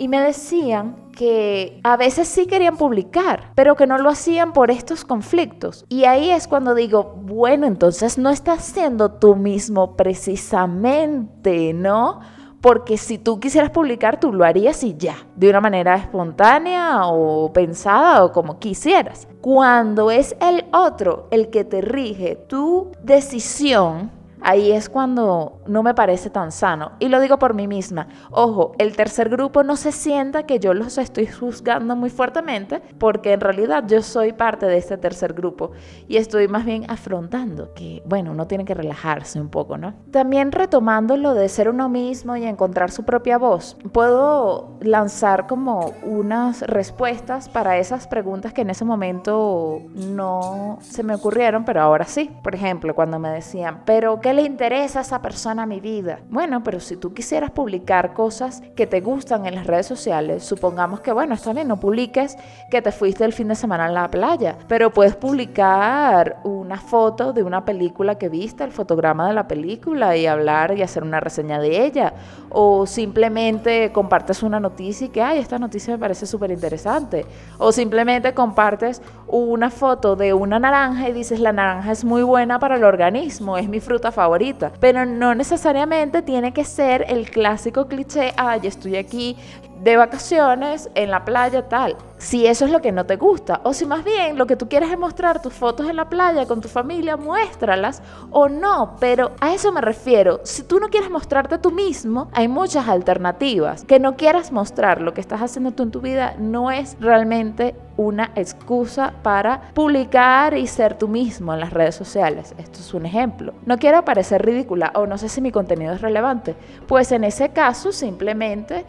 y 0.00 0.06
me 0.06 0.20
decían 0.20 0.94
que 1.10 1.80
a 1.82 1.96
veces 1.96 2.28
sí 2.28 2.46
querían 2.46 2.76
publicar, 2.76 3.50
pero 3.56 3.74
que 3.74 3.88
no 3.88 3.98
lo 3.98 4.10
hacían 4.10 4.52
por 4.52 4.70
estos 4.70 5.04
conflictos. 5.04 5.84
Y 5.88 6.04
ahí 6.04 6.30
es 6.30 6.46
cuando 6.46 6.76
digo, 6.76 7.16
bueno, 7.24 7.66
entonces 7.66 8.16
no 8.16 8.30
estás 8.30 8.64
siendo 8.64 9.10
tú 9.10 9.34
mismo 9.34 9.96
precisamente, 9.96 11.72
¿no? 11.72 12.20
Porque 12.60 12.96
si 12.96 13.18
tú 13.18 13.38
quisieras 13.38 13.70
publicar, 13.70 14.18
tú 14.18 14.32
lo 14.32 14.44
harías 14.44 14.82
y 14.82 14.96
ya, 14.96 15.16
de 15.36 15.48
una 15.50 15.60
manera 15.60 15.94
espontánea 15.96 17.06
o 17.06 17.52
pensada 17.52 18.24
o 18.24 18.32
como 18.32 18.58
quisieras. 18.58 19.28
Cuando 19.40 20.10
es 20.10 20.36
el 20.40 20.64
otro 20.72 21.28
el 21.30 21.50
que 21.50 21.64
te 21.64 21.80
rige 21.80 22.34
tu 22.34 22.90
decisión, 23.02 24.10
Ahí 24.40 24.72
es 24.72 24.88
cuando 24.88 25.60
no 25.66 25.82
me 25.82 25.94
parece 25.94 26.30
tan 26.30 26.52
sano. 26.52 26.92
Y 26.98 27.08
lo 27.08 27.20
digo 27.20 27.38
por 27.38 27.54
mí 27.54 27.66
misma. 27.66 28.08
Ojo, 28.30 28.72
el 28.78 28.96
tercer 28.96 29.28
grupo 29.28 29.62
no 29.62 29.76
se 29.76 29.92
sienta 29.92 30.44
que 30.44 30.58
yo 30.58 30.74
los 30.74 30.98
estoy 30.98 31.26
juzgando 31.26 31.96
muy 31.96 32.10
fuertemente, 32.10 32.80
porque 32.98 33.32
en 33.32 33.40
realidad 33.40 33.84
yo 33.86 34.02
soy 34.02 34.32
parte 34.32 34.66
de 34.66 34.78
este 34.78 34.96
tercer 34.96 35.32
grupo 35.32 35.72
y 36.06 36.16
estoy 36.16 36.48
más 36.48 36.64
bien 36.64 36.84
afrontando 36.88 37.74
que, 37.74 38.02
bueno, 38.06 38.32
uno 38.32 38.46
tiene 38.46 38.64
que 38.64 38.74
relajarse 38.74 39.40
un 39.40 39.48
poco, 39.48 39.78
¿no? 39.78 39.94
También 40.10 40.52
retomando 40.52 41.16
lo 41.16 41.34
de 41.34 41.48
ser 41.48 41.68
uno 41.68 41.88
mismo 41.88 42.36
y 42.36 42.44
encontrar 42.44 42.90
su 42.90 43.04
propia 43.04 43.38
voz, 43.38 43.76
puedo 43.92 44.78
lanzar 44.80 45.46
como 45.46 45.92
unas 46.02 46.62
respuestas 46.62 47.48
para 47.48 47.78
esas 47.78 48.06
preguntas 48.06 48.52
que 48.52 48.62
en 48.62 48.70
ese 48.70 48.84
momento 48.84 49.82
no 49.94 50.78
se 50.80 51.02
me 51.02 51.14
ocurrieron, 51.14 51.64
pero 51.64 51.82
ahora 51.82 52.04
sí. 52.04 52.30
Por 52.42 52.54
ejemplo, 52.54 52.94
cuando 52.94 53.18
me 53.18 53.30
decían, 53.30 53.82
pero 53.84 54.20
¿qué 54.20 54.27
¿Qué 54.28 54.34
le 54.34 54.42
interesa 54.42 54.98
a 54.98 55.02
esa 55.02 55.22
persona 55.22 55.64
mi 55.64 55.80
vida? 55.80 56.18
Bueno, 56.28 56.62
pero 56.62 56.80
si 56.80 56.98
tú 56.98 57.14
quisieras 57.14 57.50
publicar 57.50 58.12
cosas 58.12 58.62
que 58.76 58.86
te 58.86 59.00
gustan 59.00 59.46
en 59.46 59.54
las 59.54 59.66
redes 59.66 59.86
sociales, 59.86 60.44
supongamos 60.44 61.00
que, 61.00 61.12
bueno, 61.12 61.32
está 61.32 61.54
bien, 61.54 61.66
no 61.66 61.80
publiques 61.80 62.36
que 62.70 62.82
te 62.82 62.92
fuiste 62.92 63.24
el 63.24 63.32
fin 63.32 63.48
de 63.48 63.54
semana 63.54 63.86
a 63.86 63.90
la 63.90 64.10
playa, 64.10 64.58
pero 64.68 64.92
puedes 64.92 65.16
publicar 65.16 66.40
una 66.44 66.76
foto 66.76 67.32
de 67.32 67.42
una 67.42 67.64
película 67.64 68.18
que 68.18 68.28
viste, 68.28 68.64
el 68.64 68.70
fotograma 68.70 69.26
de 69.26 69.32
la 69.32 69.48
película 69.48 70.14
y 70.14 70.26
hablar 70.26 70.76
y 70.76 70.82
hacer 70.82 71.04
una 71.04 71.20
reseña 71.20 71.58
de 71.58 71.86
ella. 71.86 72.12
O 72.50 72.86
simplemente 72.86 73.92
compartes 73.92 74.42
una 74.42 74.60
noticia 74.60 75.06
y 75.06 75.10
que, 75.10 75.22
ay, 75.22 75.38
esta 75.38 75.58
noticia 75.58 75.92
me 75.92 75.98
parece 75.98 76.26
súper 76.26 76.50
interesante. 76.50 77.26
O 77.58 77.72
simplemente 77.72 78.34
compartes 78.34 79.02
una 79.26 79.70
foto 79.70 80.16
de 80.16 80.32
una 80.32 80.58
naranja 80.58 81.08
y 81.08 81.12
dices, 81.12 81.40
la 81.40 81.52
naranja 81.52 81.92
es 81.92 82.04
muy 82.04 82.22
buena 82.22 82.58
para 82.58 82.76
el 82.76 82.84
organismo, 82.84 83.58
es 83.58 83.68
mi 83.68 83.80
fruta 83.80 84.12
favorita. 84.12 84.72
Pero 84.80 85.04
no 85.04 85.34
necesariamente 85.34 86.22
tiene 86.22 86.52
que 86.52 86.64
ser 86.64 87.04
el 87.08 87.30
clásico 87.30 87.86
cliché, 87.86 88.32
ay, 88.36 88.60
estoy 88.64 88.96
aquí 88.96 89.36
de 89.80 89.96
vacaciones 89.96 90.90
en 90.94 91.10
la 91.10 91.24
playa 91.24 91.68
tal. 91.68 91.96
Si 92.18 92.46
eso 92.46 92.64
es 92.64 92.72
lo 92.72 92.80
que 92.80 92.90
no 92.90 93.06
te 93.06 93.16
gusta, 93.16 93.60
o 93.62 93.72
si 93.72 93.86
más 93.86 94.02
bien 94.02 94.36
lo 94.36 94.46
que 94.46 94.56
tú 94.56 94.68
quieres 94.68 94.90
es 94.90 94.98
mostrar 94.98 95.40
tus 95.40 95.52
fotos 95.52 95.88
en 95.88 95.94
la 95.94 96.08
playa 96.08 96.46
con 96.46 96.60
tu 96.60 96.68
familia, 96.68 97.16
muéstralas 97.16 98.02
o 98.30 98.48
no, 98.48 98.96
pero 98.98 99.32
a 99.40 99.54
eso 99.54 99.70
me 99.70 99.80
refiero. 99.80 100.40
Si 100.42 100.64
tú 100.64 100.80
no 100.80 100.88
quieres 100.88 101.10
mostrarte 101.10 101.58
tú 101.58 101.70
mismo, 101.70 102.28
hay 102.32 102.48
muchas 102.48 102.88
alternativas. 102.88 103.84
Que 103.84 104.00
no 104.00 104.16
quieras 104.16 104.50
mostrar 104.50 105.00
lo 105.00 105.14
que 105.14 105.20
estás 105.20 105.42
haciendo 105.42 105.70
tú 105.70 105.84
en 105.84 105.90
tu 105.92 106.00
vida 106.00 106.34
no 106.38 106.72
es 106.72 106.96
realmente 106.98 107.76
una 107.96 108.30
excusa 108.36 109.12
para 109.22 109.72
publicar 109.74 110.56
y 110.56 110.66
ser 110.66 110.94
tú 110.94 111.08
mismo 111.08 111.52
en 111.52 111.60
las 111.60 111.72
redes 111.72 111.94
sociales. 111.94 112.54
Esto 112.56 112.78
es 112.80 112.94
un 112.94 113.06
ejemplo. 113.06 113.54
No 113.66 113.78
quiero 113.78 114.04
parecer 114.04 114.44
ridícula 114.44 114.92
o 114.94 115.06
no 115.06 115.18
sé 115.18 115.28
si 115.28 115.40
mi 115.40 115.52
contenido 115.52 115.92
es 115.92 116.00
relevante. 116.00 116.54
Pues 116.86 117.12
en 117.12 117.24
ese 117.24 117.50
caso 117.50 117.92
simplemente 117.92 118.86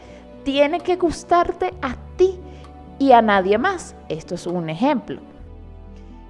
tiene 0.52 0.80
que 0.80 0.96
gustarte 0.96 1.76
a 1.84 1.96
ti 2.18 2.40
y 2.98 3.12
a 3.12 3.22
nadie 3.22 3.60
más. 3.60 3.96
Esto 4.10 4.34
es 4.34 4.48
un 4.48 4.68
ejemplo. 4.68 5.22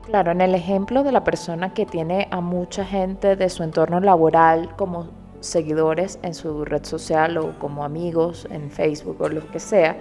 Claro, 0.07 0.33
en 0.33 0.41
el 0.41 0.55
ejemplo 0.55 1.03
de 1.03 1.13
la 1.13 1.23
persona 1.23 1.73
que 1.73 1.85
tiene 1.85 2.27
a 2.29 2.41
mucha 2.41 2.83
gente 2.83 3.37
de 3.37 3.47
su 3.47 3.63
entorno 3.63 4.01
laboral 4.01 4.75
como 4.75 5.07
seguidores 5.39 6.19
en 6.21 6.33
su 6.33 6.65
red 6.65 6.83
social 6.83 7.37
o 7.37 7.57
como 7.59 7.85
amigos 7.85 8.45
en 8.51 8.69
Facebook 8.71 9.21
o 9.21 9.29
lo 9.29 9.49
que 9.51 9.61
sea, 9.61 9.95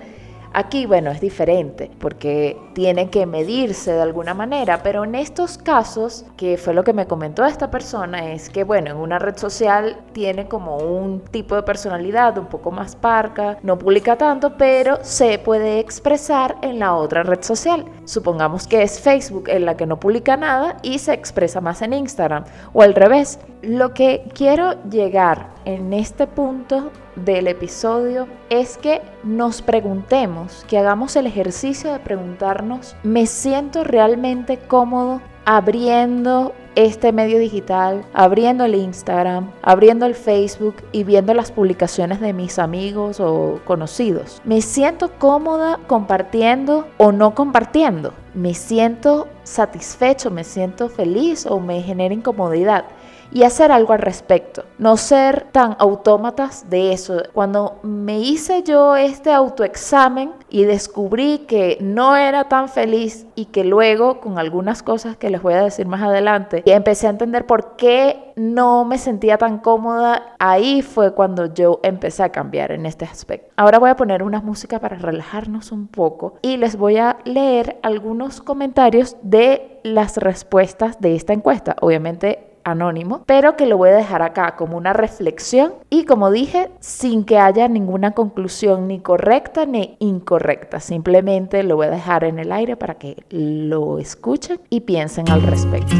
Aquí, 0.52 0.86
bueno, 0.86 1.10
es 1.10 1.20
diferente 1.20 1.90
porque 1.98 2.56
tiene 2.74 3.10
que 3.10 3.26
medirse 3.26 3.92
de 3.92 4.02
alguna 4.02 4.34
manera, 4.34 4.82
pero 4.82 5.04
en 5.04 5.14
estos 5.14 5.58
casos, 5.58 6.24
que 6.36 6.56
fue 6.56 6.74
lo 6.74 6.84
que 6.84 6.92
me 6.92 7.06
comentó 7.06 7.44
esta 7.44 7.70
persona, 7.70 8.32
es 8.32 8.50
que, 8.50 8.64
bueno, 8.64 8.90
en 8.90 8.96
una 8.96 9.18
red 9.18 9.36
social 9.36 9.98
tiene 10.12 10.48
como 10.48 10.78
un 10.78 11.20
tipo 11.20 11.54
de 11.54 11.62
personalidad 11.62 12.38
un 12.38 12.46
poco 12.46 12.70
más 12.70 12.96
parca, 12.96 13.58
no 13.62 13.78
publica 13.78 14.16
tanto, 14.16 14.56
pero 14.56 14.98
se 15.02 15.38
puede 15.38 15.78
expresar 15.80 16.56
en 16.62 16.78
la 16.78 16.94
otra 16.94 17.22
red 17.22 17.42
social. 17.42 17.84
Supongamos 18.04 18.66
que 18.66 18.82
es 18.82 19.00
Facebook 19.00 19.48
en 19.48 19.64
la 19.64 19.76
que 19.76 19.86
no 19.86 20.00
publica 20.00 20.36
nada 20.36 20.76
y 20.82 20.98
se 20.98 21.12
expresa 21.12 21.60
más 21.60 21.82
en 21.82 21.92
Instagram, 21.92 22.44
o 22.72 22.82
al 22.82 22.94
revés. 22.94 23.38
Lo 23.62 23.92
que 23.92 24.24
quiero 24.34 24.82
llegar 24.84 25.48
en 25.68 25.92
este 25.92 26.26
punto 26.26 26.90
del 27.14 27.46
episodio 27.46 28.26
es 28.48 28.78
que 28.78 29.02
nos 29.22 29.60
preguntemos, 29.60 30.64
que 30.66 30.78
hagamos 30.78 31.14
el 31.16 31.26
ejercicio 31.26 31.92
de 31.92 31.98
preguntarnos, 31.98 32.96
¿me 33.02 33.26
siento 33.26 33.84
realmente 33.84 34.56
cómodo 34.56 35.20
abriendo 35.44 36.54
este 36.74 37.12
medio 37.12 37.38
digital, 37.38 38.04
abriendo 38.14 38.64
el 38.64 38.76
Instagram, 38.76 39.50
abriendo 39.62 40.06
el 40.06 40.14
Facebook 40.14 40.76
y 40.92 41.04
viendo 41.04 41.34
las 41.34 41.50
publicaciones 41.50 42.20
de 42.20 42.32
mis 42.32 42.58
amigos 42.58 43.18
o 43.20 43.60
conocidos. 43.64 44.40
Me 44.44 44.62
siento 44.62 45.10
cómoda 45.18 45.80
compartiendo 45.86 46.86
o 46.96 47.12
no 47.12 47.34
compartiendo. 47.34 48.14
Me 48.32 48.54
siento 48.54 49.26
satisfecho, 49.42 50.30
me 50.30 50.44
siento 50.44 50.88
feliz 50.88 51.46
o 51.46 51.60
me 51.60 51.82
genera 51.82 52.14
incomodidad 52.14 52.84
y 53.32 53.42
hacer 53.42 53.72
algo 53.72 53.92
al 53.92 54.00
respecto. 54.00 54.64
No 54.78 54.96
ser 54.96 55.48
tan 55.52 55.76
autómatas 55.78 56.70
de 56.70 56.92
eso. 56.92 57.22
Cuando 57.32 57.78
me 57.82 58.20
hice 58.20 58.62
yo 58.62 58.96
este 58.96 59.32
autoexamen 59.32 60.32
y 60.48 60.64
descubrí 60.64 61.38
que 61.40 61.78
no 61.80 62.16
era 62.16 62.44
tan 62.44 62.68
feliz 62.68 63.26
y 63.34 63.46
que 63.46 63.64
luego 63.64 64.20
con 64.20 64.38
algunas 64.38 64.82
cosas 64.82 65.16
que 65.16 65.30
les 65.30 65.42
voy 65.42 65.54
a 65.54 65.62
decir 65.62 65.86
más 65.86 66.02
adelante, 66.02 66.62
empecé 66.66 67.06
a 67.06 67.10
entender 67.10 67.46
por 67.46 67.76
qué 67.76 68.32
no 68.36 68.84
me 68.84 68.98
sentía 68.98 69.36
tan 69.36 69.58
cómoda, 69.58 70.34
ahí 70.38 70.82
fue 70.82 71.12
cuando 71.12 71.52
yo 71.52 71.80
empecé 71.82 72.22
a 72.22 72.30
cambiar 72.30 72.72
en 72.72 72.86
este 72.86 73.04
aspecto. 73.04 73.52
Ahora 73.56 73.78
voy 73.78 73.90
a 73.90 73.96
poner 73.96 74.22
una 74.22 74.40
música 74.40 74.78
para 74.78 74.96
relajarnos 74.96 75.72
un 75.72 75.88
poco 75.88 76.34
y 76.40 76.56
les 76.56 76.76
voy 76.76 76.98
a 76.98 77.18
leer 77.24 77.78
algunos 77.82 78.40
comentarios 78.40 79.16
de 79.22 79.80
las 79.82 80.16
respuestas 80.16 81.00
de 81.00 81.16
esta 81.16 81.32
encuesta. 81.32 81.76
Obviamente 81.80 82.47
anónimo, 82.64 83.22
pero 83.26 83.56
que 83.56 83.66
lo 83.66 83.76
voy 83.76 83.90
a 83.90 83.96
dejar 83.96 84.22
acá 84.22 84.56
como 84.56 84.76
una 84.76 84.92
reflexión 84.92 85.74
y 85.90 86.04
como 86.04 86.30
dije, 86.30 86.70
sin 86.80 87.24
que 87.24 87.38
haya 87.38 87.68
ninguna 87.68 88.12
conclusión 88.12 88.88
ni 88.88 89.00
correcta 89.00 89.66
ni 89.66 89.96
incorrecta. 89.98 90.80
Simplemente 90.80 91.62
lo 91.62 91.76
voy 91.76 91.86
a 91.86 91.90
dejar 91.90 92.24
en 92.24 92.38
el 92.38 92.52
aire 92.52 92.76
para 92.76 92.94
que 92.94 93.16
lo 93.30 93.98
escuchen 93.98 94.60
y 94.70 94.80
piensen 94.80 95.30
al 95.30 95.42
respecto. 95.42 95.94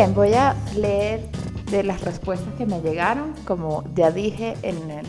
Bien, 0.00 0.14
voy 0.14 0.32
a 0.32 0.56
leer 0.74 1.28
de 1.70 1.82
las 1.82 2.00
respuestas 2.00 2.54
que 2.54 2.64
me 2.64 2.80
llegaron, 2.80 3.34
como 3.44 3.84
ya 3.94 4.10
dije 4.10 4.56
en 4.62 4.90
el 4.90 5.04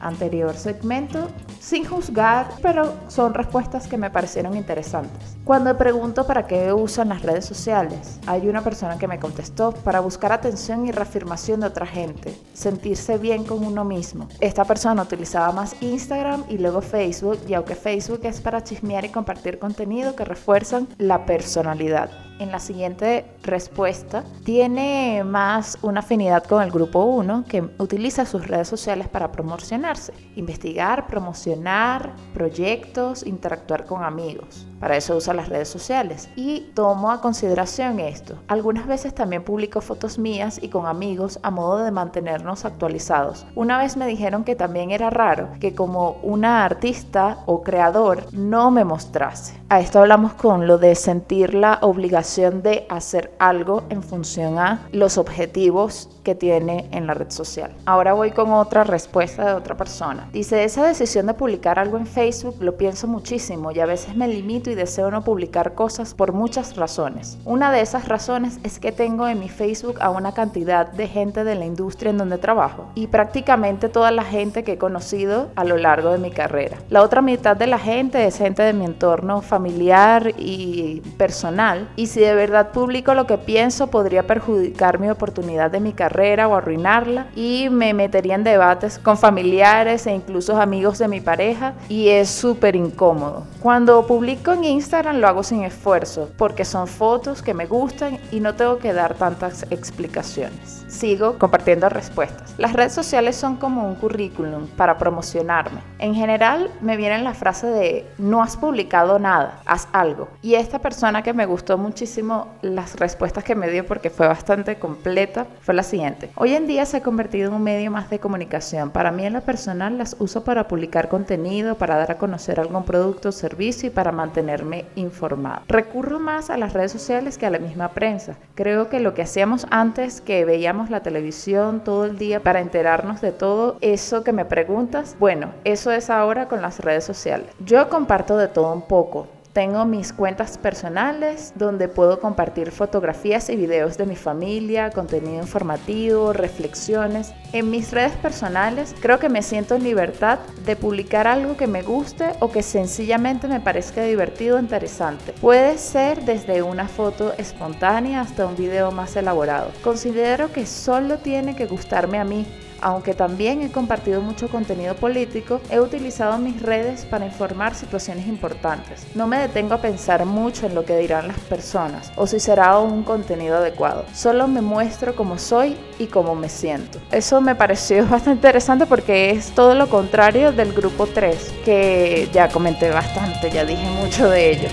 anterior 0.00 0.56
segmento, 0.56 1.28
sin 1.60 1.84
juzgar, 1.84 2.48
pero 2.60 2.92
son 3.06 3.34
respuestas 3.34 3.86
que 3.86 3.96
me 3.96 4.10
parecieron 4.10 4.56
interesantes. 4.56 5.36
Cuando 5.44 5.78
pregunto 5.78 6.26
para 6.26 6.48
qué 6.48 6.72
usan 6.72 7.10
las 7.10 7.22
redes 7.22 7.44
sociales, 7.44 8.18
hay 8.26 8.48
una 8.48 8.64
persona 8.64 8.98
que 8.98 9.06
me 9.06 9.20
contestó 9.20 9.70
para 9.70 10.00
buscar 10.00 10.32
atención 10.32 10.88
y 10.88 10.90
reafirmación 10.90 11.60
de 11.60 11.68
otra 11.68 11.86
gente, 11.86 12.36
sentirse 12.52 13.18
bien 13.18 13.44
con 13.44 13.64
uno 13.64 13.84
mismo. 13.84 14.26
Esta 14.40 14.64
persona 14.64 15.02
utilizaba 15.02 15.52
más 15.52 15.80
Instagram 15.80 16.42
y 16.48 16.58
luego 16.58 16.80
Facebook, 16.80 17.38
y 17.46 17.54
aunque 17.54 17.76
Facebook 17.76 18.22
es 18.24 18.40
para 18.40 18.64
chismear 18.64 19.04
y 19.04 19.10
compartir 19.10 19.60
contenido 19.60 20.16
que 20.16 20.24
refuerzan 20.24 20.88
la 20.98 21.26
personalidad 21.26 22.10
en 22.42 22.52
la 22.52 22.58
siguiente 22.58 23.24
respuesta 23.42 24.24
tiene 24.44 25.22
más 25.24 25.78
una 25.82 26.00
afinidad 26.00 26.44
con 26.44 26.62
el 26.62 26.70
grupo 26.70 27.04
1 27.04 27.44
que 27.48 27.62
utiliza 27.78 28.26
sus 28.26 28.46
redes 28.46 28.68
sociales 28.68 29.08
para 29.08 29.32
promocionarse, 29.32 30.12
investigar, 30.36 31.06
promocionar 31.06 32.14
proyectos, 32.34 33.24
interactuar 33.24 33.86
con 33.86 34.04
amigos. 34.04 34.66
Para 34.82 34.96
eso 34.96 35.16
usa 35.16 35.32
las 35.32 35.48
redes 35.48 35.68
sociales 35.68 36.28
y 36.34 36.72
tomo 36.74 37.12
a 37.12 37.20
consideración 37.20 38.00
esto. 38.00 38.34
Algunas 38.48 38.88
veces 38.88 39.14
también 39.14 39.44
publico 39.44 39.80
fotos 39.80 40.18
mías 40.18 40.58
y 40.60 40.70
con 40.70 40.86
amigos 40.86 41.38
a 41.44 41.52
modo 41.52 41.84
de 41.84 41.92
mantenernos 41.92 42.64
actualizados. 42.64 43.46
Una 43.54 43.78
vez 43.78 43.96
me 43.96 44.08
dijeron 44.08 44.42
que 44.42 44.56
también 44.56 44.90
era 44.90 45.08
raro 45.08 45.50
que 45.60 45.76
como 45.76 46.16
una 46.24 46.64
artista 46.64 47.38
o 47.46 47.62
creador 47.62 48.26
no 48.32 48.72
me 48.72 48.82
mostrase. 48.82 49.54
A 49.68 49.78
esto 49.78 50.00
hablamos 50.00 50.34
con 50.34 50.66
lo 50.66 50.78
de 50.78 50.96
sentir 50.96 51.54
la 51.54 51.78
obligación 51.80 52.60
de 52.62 52.84
hacer 52.90 53.32
algo 53.38 53.84
en 53.88 54.02
función 54.02 54.58
a 54.58 54.88
los 54.90 55.16
objetivos 55.16 56.08
que 56.24 56.34
tiene 56.34 56.88
en 56.90 57.06
la 57.06 57.14
red 57.14 57.30
social. 57.30 57.72
Ahora 57.86 58.12
voy 58.12 58.32
con 58.32 58.52
otra 58.52 58.84
respuesta 58.84 59.46
de 59.46 59.54
otra 59.54 59.76
persona. 59.76 60.28
Dice, 60.32 60.64
esa 60.64 60.84
decisión 60.84 61.26
de 61.26 61.34
publicar 61.34 61.78
algo 61.78 61.96
en 61.96 62.06
Facebook 62.06 62.56
lo 62.60 62.76
pienso 62.76 63.06
muchísimo 63.06 63.70
y 63.70 63.80
a 63.80 63.86
veces 63.86 64.14
me 64.16 64.28
limito 64.28 64.71
y 64.72 64.74
deseo 64.74 65.10
no 65.10 65.22
publicar 65.22 65.74
cosas 65.74 66.14
por 66.14 66.32
muchas 66.32 66.76
razones. 66.76 67.38
Una 67.44 67.70
de 67.70 67.80
esas 67.80 68.08
razones 68.08 68.58
es 68.64 68.78
que 68.78 68.92
tengo 68.92 69.28
en 69.28 69.38
mi 69.38 69.48
Facebook 69.48 69.98
a 70.00 70.10
una 70.10 70.32
cantidad 70.32 70.90
de 70.90 71.08
gente 71.08 71.44
de 71.44 71.54
la 71.54 71.64
industria 71.64 72.10
en 72.10 72.18
donde 72.18 72.38
trabajo 72.38 72.86
y 72.94 73.06
prácticamente 73.06 73.88
toda 73.88 74.10
la 74.10 74.24
gente 74.24 74.64
que 74.64 74.72
he 74.72 74.78
conocido 74.78 75.50
a 75.54 75.64
lo 75.64 75.76
largo 75.76 76.10
de 76.10 76.18
mi 76.18 76.30
carrera. 76.30 76.78
La 76.90 77.02
otra 77.02 77.22
mitad 77.22 77.56
de 77.56 77.66
la 77.66 77.78
gente 77.78 78.26
es 78.26 78.38
gente 78.38 78.62
de 78.62 78.72
mi 78.72 78.84
entorno 78.84 79.42
familiar 79.42 80.32
y 80.38 81.00
personal 81.16 81.88
y 81.96 82.06
si 82.08 82.20
de 82.20 82.34
verdad 82.34 82.72
publico 82.72 83.14
lo 83.14 83.26
que 83.26 83.38
pienso 83.38 83.88
podría 83.88 84.26
perjudicar 84.26 84.98
mi 84.98 85.10
oportunidad 85.10 85.70
de 85.70 85.80
mi 85.80 85.92
carrera 85.92 86.48
o 86.48 86.54
arruinarla 86.54 87.26
y 87.36 87.68
me 87.70 87.94
metería 87.94 88.34
en 88.34 88.44
debates 88.44 88.98
con 88.98 89.18
familiares 89.18 90.06
e 90.06 90.14
incluso 90.14 90.60
amigos 90.60 90.98
de 90.98 91.08
mi 91.08 91.20
pareja 91.20 91.74
y 91.88 92.08
es 92.08 92.30
súper 92.30 92.76
incómodo. 92.76 93.44
Cuando 93.60 94.06
publico 94.06 94.52
en 94.52 94.61
Instagram 94.64 95.18
lo 95.18 95.28
hago 95.28 95.42
sin 95.42 95.62
esfuerzo 95.62 96.30
porque 96.36 96.64
son 96.64 96.86
fotos 96.86 97.42
que 97.42 97.54
me 97.54 97.66
gustan 97.66 98.18
y 98.30 98.40
no 98.40 98.54
tengo 98.54 98.78
que 98.78 98.92
dar 98.92 99.14
tantas 99.14 99.66
explicaciones. 99.70 100.81
Sigo 100.92 101.38
compartiendo 101.38 101.88
respuestas. 101.88 102.54
Las 102.58 102.74
redes 102.74 102.92
sociales 102.92 103.34
son 103.34 103.56
como 103.56 103.88
un 103.88 103.94
currículum 103.94 104.66
para 104.76 104.98
promocionarme. 104.98 105.80
En 105.98 106.14
general 106.14 106.70
me 106.82 106.98
viene 106.98 107.18
la 107.22 107.32
frase 107.32 107.66
de 107.66 108.06
no 108.18 108.42
has 108.42 108.58
publicado 108.58 109.18
nada, 109.18 109.62
haz 109.64 109.88
algo. 109.92 110.28
Y 110.42 110.54
esta 110.54 110.80
persona 110.80 111.22
que 111.22 111.32
me 111.32 111.46
gustó 111.46 111.78
muchísimo 111.78 112.48
las 112.60 112.96
respuestas 112.96 113.42
que 113.42 113.54
me 113.54 113.70
dio 113.70 113.86
porque 113.86 114.10
fue 114.10 114.28
bastante 114.28 114.76
completa. 114.78 115.46
Fue 115.62 115.72
la 115.72 115.82
siguiente. 115.82 116.30
Hoy 116.36 116.52
en 116.54 116.66
día 116.66 116.84
se 116.84 116.98
ha 116.98 117.02
convertido 117.02 117.48
en 117.48 117.54
un 117.54 117.62
medio 117.62 117.90
más 117.90 118.10
de 118.10 118.18
comunicación. 118.18 118.90
Para 118.90 119.10
mí 119.10 119.24
en 119.24 119.32
lo 119.32 119.40
personal 119.40 119.96
las 119.96 120.14
uso 120.18 120.44
para 120.44 120.68
publicar 120.68 121.08
contenido, 121.08 121.76
para 121.76 121.96
dar 121.96 122.10
a 122.10 122.18
conocer 122.18 122.60
algún 122.60 122.84
producto 122.84 123.30
o 123.30 123.32
servicio 123.32 123.86
y 123.86 123.90
para 123.90 124.12
mantenerme 124.12 124.84
informado. 124.94 125.62
Recurro 125.68 126.20
más 126.20 126.50
a 126.50 126.58
las 126.58 126.74
redes 126.74 126.92
sociales 126.92 127.38
que 127.38 127.46
a 127.46 127.50
la 127.50 127.58
misma 127.58 127.88
prensa. 127.88 128.36
Creo 128.54 128.90
que 128.90 129.00
lo 129.00 129.14
que 129.14 129.22
hacíamos 129.22 129.66
antes, 129.70 130.20
que 130.20 130.44
veíamos 130.44 130.81
la 130.90 131.02
televisión 131.02 131.82
todo 131.84 132.04
el 132.04 132.18
día 132.18 132.40
para 132.40 132.60
enterarnos 132.60 133.20
de 133.20 133.32
todo 133.32 133.76
eso 133.80 134.24
que 134.24 134.32
me 134.32 134.44
preguntas, 134.44 135.16
bueno, 135.18 135.52
eso 135.64 135.90
es 135.90 136.10
ahora 136.10 136.48
con 136.48 136.62
las 136.62 136.80
redes 136.80 137.04
sociales. 137.04 137.48
Yo 137.64 137.88
comparto 137.88 138.36
de 138.36 138.48
todo 138.48 138.72
un 138.72 138.82
poco. 138.82 139.26
Tengo 139.52 139.84
mis 139.84 140.14
cuentas 140.14 140.56
personales 140.56 141.52
donde 141.56 141.86
puedo 141.86 142.20
compartir 142.20 142.70
fotografías 142.70 143.50
y 143.50 143.56
videos 143.56 143.98
de 143.98 144.06
mi 144.06 144.16
familia, 144.16 144.88
contenido 144.88 145.42
informativo, 145.42 146.32
reflexiones. 146.32 147.34
En 147.52 147.70
mis 147.70 147.90
redes 147.90 148.12
personales 148.12 148.94
creo 149.02 149.18
que 149.18 149.28
me 149.28 149.42
siento 149.42 149.74
en 149.74 149.84
libertad 149.84 150.38
de 150.64 150.74
publicar 150.74 151.26
algo 151.26 151.58
que 151.58 151.66
me 151.66 151.82
guste 151.82 152.30
o 152.40 152.50
que 152.50 152.62
sencillamente 152.62 153.46
me 153.46 153.60
parezca 153.60 154.02
divertido 154.02 154.56
o 154.56 154.58
interesante. 154.58 155.34
Puede 155.34 155.76
ser 155.76 156.24
desde 156.24 156.62
una 156.62 156.88
foto 156.88 157.34
espontánea 157.36 158.22
hasta 158.22 158.46
un 158.46 158.56
video 158.56 158.90
más 158.90 159.16
elaborado. 159.16 159.70
Considero 159.84 160.50
que 160.50 160.64
solo 160.64 161.18
tiene 161.18 161.54
que 161.54 161.66
gustarme 161.66 162.18
a 162.18 162.24
mí 162.24 162.46
aunque 162.82 163.14
también 163.14 163.62
he 163.62 163.70
compartido 163.70 164.20
mucho 164.20 164.48
contenido 164.48 164.94
político, 164.94 165.60
he 165.70 165.80
utilizado 165.80 166.36
mis 166.38 166.60
redes 166.60 167.04
para 167.04 167.24
informar 167.24 167.74
situaciones 167.74 168.26
importantes. 168.26 169.06
No 169.14 169.26
me 169.26 169.38
detengo 169.38 169.74
a 169.74 169.80
pensar 169.80 170.26
mucho 170.26 170.66
en 170.66 170.74
lo 170.74 170.84
que 170.84 170.98
dirán 170.98 171.28
las 171.28 171.38
personas 171.40 172.12
o 172.16 172.26
si 172.26 172.40
será 172.40 172.78
un 172.78 173.02
contenido 173.02 173.56
adecuado. 173.56 174.04
Solo 174.12 174.48
me 174.48 174.60
muestro 174.60 175.14
como 175.14 175.38
soy 175.38 175.76
y 175.98 176.06
cómo 176.06 176.34
me 176.34 176.48
siento. 176.48 176.98
Eso 177.10 177.40
me 177.40 177.54
pareció 177.54 178.06
bastante 178.08 178.32
interesante 178.32 178.86
porque 178.86 179.30
es 179.30 179.52
todo 179.52 179.74
lo 179.74 179.88
contrario 179.88 180.52
del 180.52 180.72
grupo 180.72 181.06
3, 181.06 181.52
que 181.64 182.28
ya 182.32 182.48
comenté 182.48 182.90
bastante, 182.90 183.50
ya 183.50 183.64
dije 183.64 183.86
mucho 184.00 184.28
de 184.28 184.50
ellos. 184.50 184.72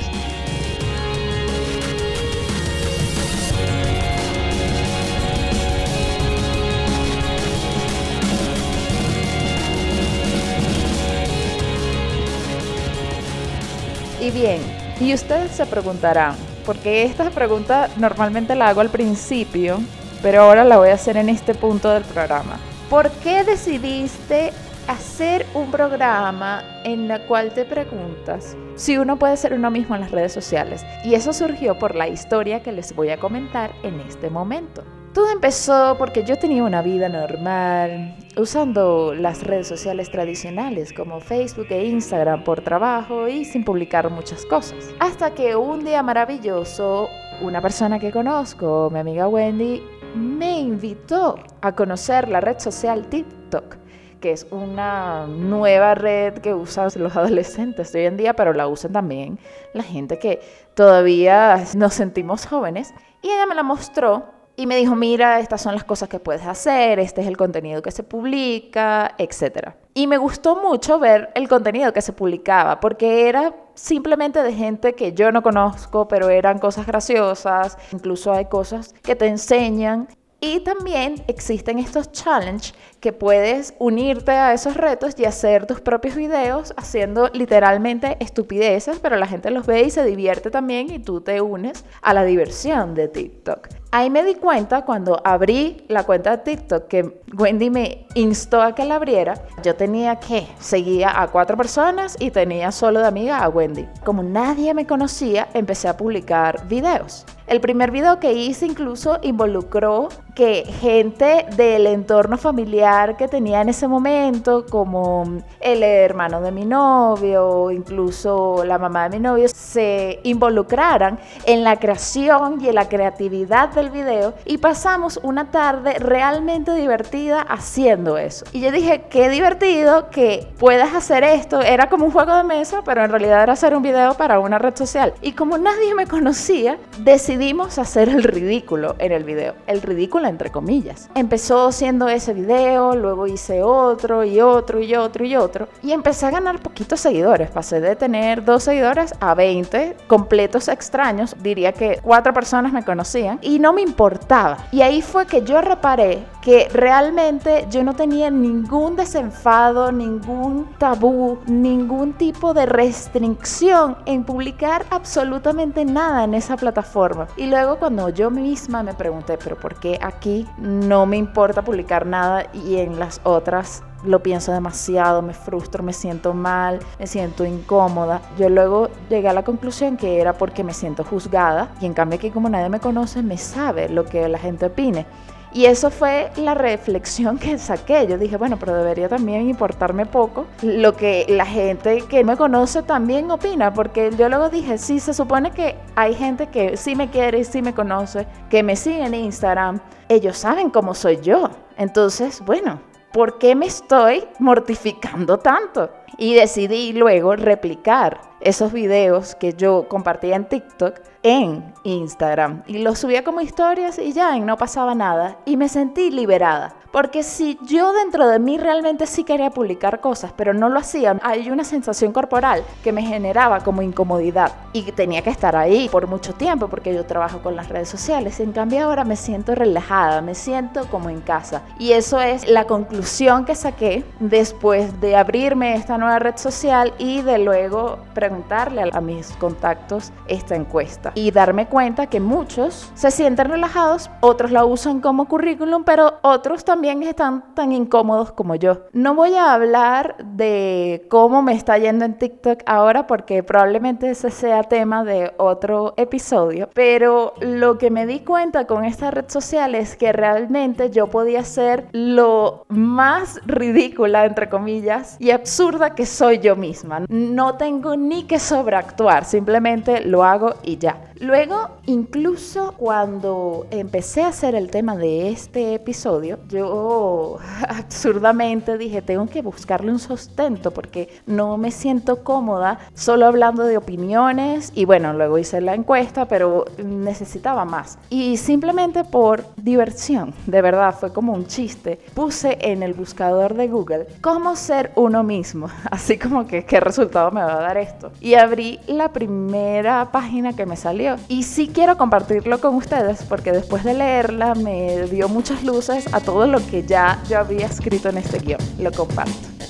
Y 15.01 15.13
ustedes 15.13 15.51
se 15.51 15.65
preguntarán, 15.65 16.35
porque 16.65 17.03
esta 17.03 17.29
pregunta 17.29 17.89
normalmente 17.97 18.55
la 18.55 18.69
hago 18.69 18.79
al 18.79 18.89
principio, 18.89 19.79
pero 20.21 20.43
ahora 20.43 20.63
la 20.63 20.77
voy 20.77 20.89
a 20.89 20.93
hacer 20.93 21.17
en 21.17 21.27
este 21.27 21.53
punto 21.53 21.89
del 21.89 22.03
programa. 22.03 22.57
¿Por 22.89 23.11
qué 23.11 23.43
decidiste 23.43 24.53
hacer 24.87 25.45
un 25.53 25.71
programa 25.71 26.63
en 26.85 27.11
el 27.11 27.21
cual 27.23 27.51
te 27.51 27.65
preguntas 27.65 28.55
si 28.75 28.97
uno 28.97 29.19
puede 29.19 29.35
ser 29.35 29.53
uno 29.53 29.71
mismo 29.71 29.95
en 29.95 30.01
las 30.01 30.11
redes 30.11 30.31
sociales? 30.31 30.85
Y 31.03 31.15
eso 31.15 31.33
surgió 31.33 31.77
por 31.77 31.95
la 31.95 32.07
historia 32.07 32.63
que 32.63 32.71
les 32.71 32.95
voy 32.95 33.09
a 33.09 33.19
comentar 33.19 33.71
en 33.83 33.99
este 33.99 34.29
momento. 34.29 34.83
Todo 35.19 35.31
empezó 35.33 35.97
porque 35.97 36.23
yo 36.23 36.39
tenía 36.39 36.63
una 36.63 36.81
vida 36.81 37.09
normal, 37.09 38.15
usando 38.37 39.13
las 39.13 39.43
redes 39.43 39.67
sociales 39.67 40.09
tradicionales 40.09 40.93
como 40.93 41.19
Facebook 41.19 41.67
e 41.71 41.87
Instagram 41.87 42.45
por 42.45 42.61
trabajo 42.61 43.27
y 43.27 43.43
sin 43.43 43.65
publicar 43.65 44.09
muchas 44.09 44.45
cosas. 44.45 44.95
Hasta 45.01 45.33
que 45.33 45.57
un 45.57 45.83
día 45.83 46.01
maravilloso, 46.03 47.09
una 47.41 47.61
persona 47.61 47.99
que 47.99 48.13
conozco, 48.13 48.89
mi 48.93 48.99
amiga 48.99 49.27
Wendy, 49.27 49.83
me 50.15 50.61
invitó 50.61 51.37
a 51.59 51.75
conocer 51.75 52.29
la 52.29 52.39
red 52.39 52.57
social 52.57 53.05
TikTok 53.07 53.75
que 54.21 54.31
es 54.31 54.47
una 54.51 55.27
nueva 55.27 55.95
red 55.95 56.35
que 56.35 56.53
usan 56.53 56.89
los 56.95 57.15
adolescentes 57.17 57.91
de 57.91 57.99
hoy 57.99 58.05
en 58.05 58.15
día, 58.15 58.33
pero 58.37 58.53
la 58.53 58.69
usan 58.69 58.93
también 58.93 59.37
la 59.73 59.83
gente 59.83 60.17
que 60.17 60.39
todavía 60.75 61.61
nos 61.75 61.93
sentimos 61.93 62.45
jóvenes. 62.45 62.93
Y 63.21 63.27
ella 63.27 63.45
me 63.45 63.55
la 63.55 63.63
mostró 63.63 64.38
y 64.59 64.65
me 64.65 64.75
dijo, 64.75 64.93
mira, 64.93 65.39
estas 65.39 65.61
son 65.61 65.73
las 65.73 65.85
cosas 65.85 66.09
que 66.09 66.19
puedes 66.19 66.45
hacer, 66.45 66.99
este 66.99 67.21
es 67.21 67.27
el 67.27 67.37
contenido 67.37 67.81
que 67.81 67.91
se 67.91 68.03
publica, 68.03 69.15
etc. 69.17 69.69
Y 69.93 70.05
me 70.05 70.17
gustó 70.17 70.57
mucho 70.57 70.99
ver 70.99 71.29
el 71.33 71.47
contenido 71.47 71.93
que 71.93 72.01
se 72.01 72.11
publicaba, 72.11 72.81
porque 72.81 73.29
era 73.29 73.55
simplemente 73.73 74.43
de 74.43 74.51
gente 74.51 74.95
que 74.95 75.13
yo 75.13 75.31
no 75.31 75.41
conozco, 75.43 76.09
pero 76.09 76.27
eran 76.27 76.59
cosas 76.59 76.85
graciosas, 76.85 77.77
incluso 77.93 78.33
hay 78.33 78.47
cosas 78.47 78.93
que 79.01 79.15
te 79.15 79.27
enseñan 79.27 80.09
y 80.41 80.59
también 80.59 81.23
existen 81.27 81.79
estos 81.79 82.11
challenges 82.11 82.73
que 82.99 83.13
puedes 83.13 83.73
unirte 83.79 84.31
a 84.31 84.53
esos 84.53 84.75
retos 84.75 85.15
y 85.17 85.25
hacer 85.25 85.65
tus 85.65 85.79
propios 85.79 86.15
videos 86.15 86.73
haciendo 86.77 87.29
literalmente 87.29 88.17
estupideces, 88.19 88.99
pero 88.99 89.15
la 89.15 89.27
gente 89.27 89.51
los 89.51 89.65
ve 89.65 89.81
y 89.83 89.89
se 89.89 90.03
divierte 90.03 90.51
también 90.51 90.91
y 90.91 90.99
tú 90.99 91.21
te 91.21 91.41
unes 91.41 91.85
a 92.01 92.13
la 92.13 92.23
diversión 92.23 92.95
de 92.95 93.07
TikTok. 93.07 93.69
Ahí 93.91 94.11
me 94.11 94.23
di 94.23 94.35
cuenta 94.35 94.85
cuando 94.85 95.19
abrí 95.23 95.83
la 95.87 96.03
cuenta 96.03 96.37
de 96.37 96.43
TikTok 96.43 96.87
que 96.87 97.21
Wendy 97.35 97.71
me 97.71 98.05
instó 98.13 98.61
a 98.61 98.75
que 98.75 98.85
la 98.85 98.95
abriera. 98.95 99.33
Yo 99.63 99.75
tenía 99.75 100.17
que 100.17 100.47
seguía 100.59 101.19
a 101.19 101.27
cuatro 101.29 101.57
personas 101.57 102.15
y 102.19 102.29
tenía 102.29 102.71
solo 102.71 102.99
de 102.99 103.07
amiga 103.07 103.39
a 103.39 103.49
Wendy. 103.49 103.87
Como 104.05 104.21
nadie 104.21 104.75
me 104.75 104.85
conocía, 104.85 105.47
empecé 105.55 105.87
a 105.87 105.97
publicar 105.97 106.67
videos. 106.67 107.25
El 107.47 107.61
primer 107.61 107.89
video 107.89 108.19
que 108.19 108.31
hice 108.33 108.67
incluso 108.67 109.17
involucró 109.23 110.09
que 110.35 110.65
gente 110.65 111.47
del 111.57 111.87
entorno 111.87 112.37
familiar 112.37 112.88
que 113.17 113.27
tenía 113.27 113.61
en 113.61 113.69
ese 113.69 113.87
momento, 113.87 114.65
como 114.69 115.23
el 115.59 115.83
hermano 115.83 116.41
de 116.41 116.51
mi 116.51 116.65
novio, 116.65 117.71
incluso 117.71 118.63
la 118.65 118.77
mamá 118.77 119.09
de 119.09 119.17
mi 119.17 119.23
novio, 119.23 119.47
se 119.47 120.19
involucraran 120.23 121.19
en 121.45 121.63
la 121.63 121.77
creación 121.77 122.59
y 122.61 122.69
en 122.69 122.75
la 122.75 122.89
creatividad 122.89 123.69
del 123.69 123.89
video 123.89 124.33
y 124.45 124.57
pasamos 124.57 125.19
una 125.23 125.51
tarde 125.51 125.99
realmente 125.99 126.73
divertida 126.73 127.41
haciendo 127.41 128.17
eso. 128.17 128.45
Y 128.51 128.61
yo 128.61 128.71
dije, 128.71 129.05
qué 129.09 129.29
divertido 129.29 130.09
que 130.09 130.47
puedas 130.57 130.93
hacer 130.95 131.23
esto. 131.23 131.61
Era 131.61 131.89
como 131.89 132.05
un 132.05 132.11
juego 132.11 132.35
de 132.35 132.43
mesa, 132.43 132.81
pero 132.83 133.03
en 133.03 133.11
realidad 133.11 133.43
era 133.43 133.53
hacer 133.53 133.75
un 133.75 133.83
video 133.83 134.15
para 134.15 134.39
una 134.39 134.57
red 134.57 134.75
social. 134.75 135.13
Y 135.21 135.33
como 135.33 135.57
nadie 135.57 135.93
me 135.95 136.07
conocía, 136.07 136.77
decidimos 136.99 137.77
hacer 137.77 138.09
el 138.09 138.23
ridículo 138.23 138.95
en 138.99 139.11
el 139.11 139.23
video. 139.23 139.53
El 139.67 139.81
ridículo 139.81 140.27
entre 140.27 140.51
comillas. 140.51 141.09
Empezó 141.15 141.71
siendo 141.71 142.07
ese 142.07 142.33
video, 142.33 142.78
luego 142.79 143.27
hice 143.27 143.63
otro 143.63 144.23
y 144.23 144.39
otro 144.41 144.79
y 144.79 144.95
otro 144.95 145.25
y 145.25 145.35
otro. 145.35 145.67
Y 145.83 145.91
empecé 145.91 146.25
a 146.25 146.31
ganar 146.31 146.59
poquitos 146.59 146.99
seguidores. 146.99 147.51
Pasé 147.51 147.79
de 147.79 147.95
tener 147.95 148.43
dos 148.43 148.63
seguidores 148.63 149.13
a 149.19 149.35
20 149.35 149.97
completos 150.07 150.67
extraños. 150.67 151.35
Diría 151.41 151.73
que 151.73 151.99
cuatro 152.01 152.33
personas 152.33 152.73
me 152.73 152.83
conocían 152.83 153.39
y 153.41 153.59
no 153.59 153.73
me 153.73 153.81
importaba. 153.81 154.57
Y 154.71 154.81
ahí 154.81 155.01
fue 155.01 155.25
que 155.25 155.43
yo 155.43 155.61
reparé 155.61 156.25
que 156.41 156.69
realmente 156.71 157.67
yo 157.69 157.83
no 157.83 157.95
tenía 157.95 158.29
ningún 158.29 158.95
desenfado, 158.95 159.91
ningún 159.91 160.67
tabú, 160.77 161.39
ningún 161.45 162.13
tipo 162.13 162.53
de 162.53 162.65
restricción 162.65 163.97
en 164.05 164.23
publicar 164.23 164.85
absolutamente 164.89 165.83
nada 165.85 166.23
en 166.23 166.33
esa 166.33 166.55
plataforma. 166.55 167.27
Y 167.35 167.47
luego 167.47 167.77
cuando 167.77 168.09
yo 168.09 168.31
misma 168.31 168.83
me 168.83 168.93
pregunté, 168.93 169.37
pero 169.37 169.57
¿por 169.57 169.79
qué 169.79 169.99
aquí 170.01 170.47
no 170.57 171.05
me 171.05 171.17
importa 171.17 171.61
publicar 171.61 172.05
nada 172.05 172.47
y 172.53 172.68
en 172.77 172.99
las 172.99 173.21
otras 173.23 173.83
lo 174.03 174.23
pienso 174.23 174.51
demasiado, 174.51 175.21
me 175.21 175.33
frustro, 175.33 175.83
me 175.83 175.93
siento 175.93 176.33
mal, 176.33 176.79
me 176.99 177.07
siento 177.07 177.45
incómoda. 177.45 178.21
Yo 178.37 178.49
luego 178.49 178.89
llegué 179.09 179.27
a 179.27 179.33
la 179.33 179.43
conclusión 179.43 179.97
que 179.97 180.19
era 180.21 180.33
porque 180.33 180.63
me 180.63 180.73
siento 180.73 181.03
juzgada 181.03 181.69
y 181.81 181.85
en 181.85 181.93
cambio 181.93 182.17
aquí 182.17 182.31
como 182.31 182.49
nadie 182.49 182.69
me 182.69 182.79
conoce 182.79 183.21
me 183.21 183.37
sabe 183.37 183.89
lo 183.89 184.05
que 184.05 184.27
la 184.29 184.37
gente 184.37 184.67
opine. 184.67 185.05
Y 185.51 185.65
eso 185.65 185.89
fue 185.89 186.29
la 186.35 186.53
reflexión 186.53 187.39
que 187.39 187.57
saqué. 187.57 188.05
Yo 188.07 188.19
dije, 188.19 188.37
bueno, 188.37 188.57
pero 188.59 188.75
debería 188.75 189.09
también 189.09 189.49
importarme 189.49 190.05
poco 190.05 190.45
lo 190.61 190.95
que 190.95 191.25
la 191.27 191.45
gente 191.45 192.03
que 192.07 192.23
me 192.23 192.37
conoce 192.37 192.83
también 192.83 193.31
opina, 193.31 193.73
porque 193.73 194.11
yo 194.15 194.29
luego 194.29 194.49
dije, 194.49 194.77
sí, 194.77 194.99
se 194.99 195.13
supone 195.13 195.49
que 195.51 195.75
hay 195.95 196.13
gente 196.13 196.47
que 196.47 196.77
sí 196.77 196.95
me 196.95 197.09
quiere 197.09 197.39
y 197.39 197.43
sí 197.45 197.63
me 197.63 197.73
conoce, 197.73 198.27
que 198.49 198.61
me 198.61 198.75
sigue 198.75 199.03
en 199.03 199.15
Instagram, 199.15 199.79
ellos 200.07 200.37
saben 200.37 200.69
cómo 200.69 200.93
soy 200.93 201.19
yo. 201.21 201.49
Entonces, 201.79 202.41
bueno, 202.41 202.81
¿por 203.13 203.37
qué 203.37 203.55
me 203.55 203.65
estoy 203.65 204.27
mortificando 204.37 205.39
tanto? 205.39 205.89
Y 206.17 206.33
decidí 206.33 206.93
luego 206.93 207.35
replicar 207.35 208.21
esos 208.41 208.71
videos 208.71 209.35
que 209.35 209.53
yo 209.53 209.87
compartía 209.87 210.35
en 210.35 210.45
TikTok 210.45 210.95
en 211.23 211.73
Instagram 211.83 212.63
y 212.65 212.77
los 212.77 212.99
subía 212.99 213.25
como 213.25 213.41
historias 213.41 213.99
y 213.99 214.13
ya, 214.13 214.37
y 214.37 214.39
no 214.39 214.57
pasaba 214.57 214.95
nada. 214.95 215.37
Y 215.45 215.57
me 215.57 215.67
sentí 215.67 216.11
liberada. 216.11 216.75
Porque 216.91 217.21
si 217.21 217.59
yo 217.61 217.93
dentro 217.93 218.27
de 218.27 218.39
mí 218.39 218.57
realmente 218.57 219.05
sí 219.05 219.23
quería 219.23 219.51
publicar 219.51 220.01
cosas, 220.01 220.33
pero 220.35 220.55
no 220.55 220.69
lo 220.69 220.79
hacía, 220.79 221.19
hay 221.21 221.51
una 221.51 221.63
sensación 221.63 222.11
corporal 222.11 222.63
que 222.83 222.91
me 222.91 223.03
generaba 223.03 223.59
como 223.59 223.83
incomodidad 223.83 224.53
y 224.73 224.81
tenía 224.93 225.21
que 225.21 225.29
estar 225.29 225.55
ahí 225.55 225.87
por 225.89 226.07
mucho 226.07 226.33
tiempo 226.33 226.67
porque 226.67 226.91
yo 226.91 227.05
trabajo 227.05 227.43
con 227.43 227.55
las 227.55 227.69
redes 227.69 227.89
sociales. 227.89 228.39
En 228.39 228.53
cambio 228.53 228.85
ahora 228.85 229.03
me 229.03 229.17
siento 229.17 229.53
relajada, 229.53 230.21
me 230.21 230.33
siento 230.33 230.87
como 230.89 231.11
en 231.11 231.21
casa. 231.21 231.61
Y 231.77 231.91
eso 231.91 232.19
es 232.21 232.49
la 232.49 232.65
conclusión 232.65 233.45
que 233.45 233.53
saqué 233.53 234.03
después 234.19 234.99
de 234.99 235.15
abrirme 235.15 235.75
esta 235.75 235.98
nueva 235.99 236.19
red 236.19 236.37
social 236.37 236.93
y 236.97 237.21
de 237.21 237.37
luego 237.37 237.99
preguntarle 238.13 238.89
a 238.91 239.01
mis 239.01 239.31
contactos 239.33 240.11
esta 240.27 240.55
encuesta 240.55 241.11
y 241.15 241.31
darme 241.31 241.67
cuenta 241.67 242.07
que 242.07 242.19
muchos 242.19 242.91
se 242.95 243.11
sienten 243.11 243.49
relajados, 243.49 244.09
otros 244.21 244.51
la 244.51 244.65
usan 244.65 245.01
como 245.01 245.27
currículum, 245.27 245.83
pero 245.83 246.19
otros 246.21 246.63
también 246.63 247.03
están 247.03 247.53
tan 247.55 247.71
incómodos 247.71 248.31
como 248.31 248.55
yo. 248.55 248.85
No 248.93 249.15
voy 249.15 249.35
a 249.35 249.53
hablar 249.53 250.15
de 250.23 251.05
cómo 251.09 251.41
me 251.41 251.53
está 251.53 251.77
yendo 251.77 252.05
en 252.05 252.17
TikTok 252.17 252.63
ahora 252.65 253.07
porque 253.07 253.43
probablemente 253.43 254.09
ese 254.09 254.31
sea 254.31 254.63
tema 254.63 255.03
de 255.03 255.33
otro 255.37 255.93
episodio, 255.97 256.69
pero 256.73 257.33
lo 257.39 257.77
que 257.77 257.89
me 257.89 258.05
di 258.05 258.21
cuenta 258.21 258.65
con 258.65 258.85
esta 258.85 259.11
red 259.11 259.25
social 259.27 259.75
es 259.75 259.95
que 259.95 260.11
realmente 260.11 260.89
yo 260.89 261.07
podía 261.07 261.43
ser 261.43 261.87
lo 261.91 262.65
más 262.69 263.39
ridícula, 263.45 264.25
entre 264.25 264.49
comillas, 264.49 265.17
y 265.19 265.31
absurda 265.31 265.88
que 265.95 266.05
soy 266.05 266.39
yo 266.39 266.55
misma. 266.55 267.05
No 267.09 267.55
tengo 267.55 267.95
ni 267.95 268.23
que 268.23 268.39
sobreactuar, 268.39 269.25
simplemente 269.25 270.01
lo 270.01 270.23
hago 270.23 270.55
y 270.63 270.77
ya. 270.77 271.09
Luego, 271.19 271.67
incluso 271.85 272.75
cuando 272.77 273.67
empecé 273.71 274.23
a 274.23 274.29
hacer 274.29 274.55
el 274.55 274.71
tema 274.71 274.95
de 274.95 275.29
este 275.29 275.73
episodio, 275.73 276.39
yo 276.47 277.39
absurdamente 277.67 278.77
dije, 278.77 279.01
tengo 279.01 279.27
que 279.27 279.41
buscarle 279.41 279.91
un 279.91 279.99
sustento 279.99 280.71
porque 280.71 281.09
no 281.25 281.57
me 281.57 281.71
siento 281.71 282.23
cómoda 282.23 282.79
solo 282.93 283.25
hablando 283.25 283.63
de 283.63 283.75
opiniones 283.75 284.71
y 284.75 284.85
bueno, 284.85 285.11
luego 285.11 285.37
hice 285.37 285.59
la 285.59 285.73
encuesta, 285.73 286.25
pero 286.25 286.63
necesitaba 286.81 287.65
más. 287.65 287.97
Y 288.09 288.37
simplemente 288.37 289.03
por 289.03 289.43
diversión, 289.57 290.33
de 290.47 290.61
verdad, 290.61 290.95
fue 290.97 291.11
como 291.11 291.33
un 291.33 291.47
chiste, 291.47 291.99
puse 292.13 292.57
en 292.61 292.81
el 292.81 292.93
buscador 292.93 293.55
de 293.55 293.67
Google 293.67 294.07
cómo 294.21 294.55
ser 294.55 294.93
uno 294.95 295.23
mismo, 295.23 295.67
así 295.91 296.17
como 296.17 296.47
que 296.47 296.65
qué 296.65 296.79
resultado 296.79 297.31
me 297.31 297.41
va 297.41 297.53
a 297.53 297.61
dar 297.61 297.77
esto. 297.77 298.11
Y 298.19 298.35
abrí 298.35 298.79
la 298.87 299.09
primera 299.09 300.11
página 300.11 300.53
que 300.53 300.65
me 300.65 300.75
salió 300.75 301.15
y 301.27 301.43
sí 301.43 301.69
quiero 301.73 301.97
compartirlo 301.97 302.59
con 302.59 302.75
ustedes 302.75 303.23
porque 303.23 303.51
después 303.51 303.83
de 303.83 303.93
leerla 303.93 304.55
me 304.55 305.03
dio 305.03 305.29
muchas 305.29 305.63
luces 305.63 306.13
a 306.13 306.19
todo 306.19 306.47
lo 306.47 306.65
que 306.67 306.83
ya 306.83 307.21
yo 307.29 307.39
había 307.39 307.65
escrito 307.65 308.09
en 308.09 308.17
este 308.17 308.39
guion. 308.39 308.59
Lo 308.79 308.91
comparto. 308.91 309.68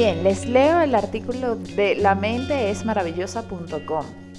Bien, 0.00 0.24
les 0.24 0.46
leo 0.46 0.80
el 0.80 0.94
artículo 0.94 1.56
de 1.56 1.94
la 1.94 2.14
mente 2.14 2.72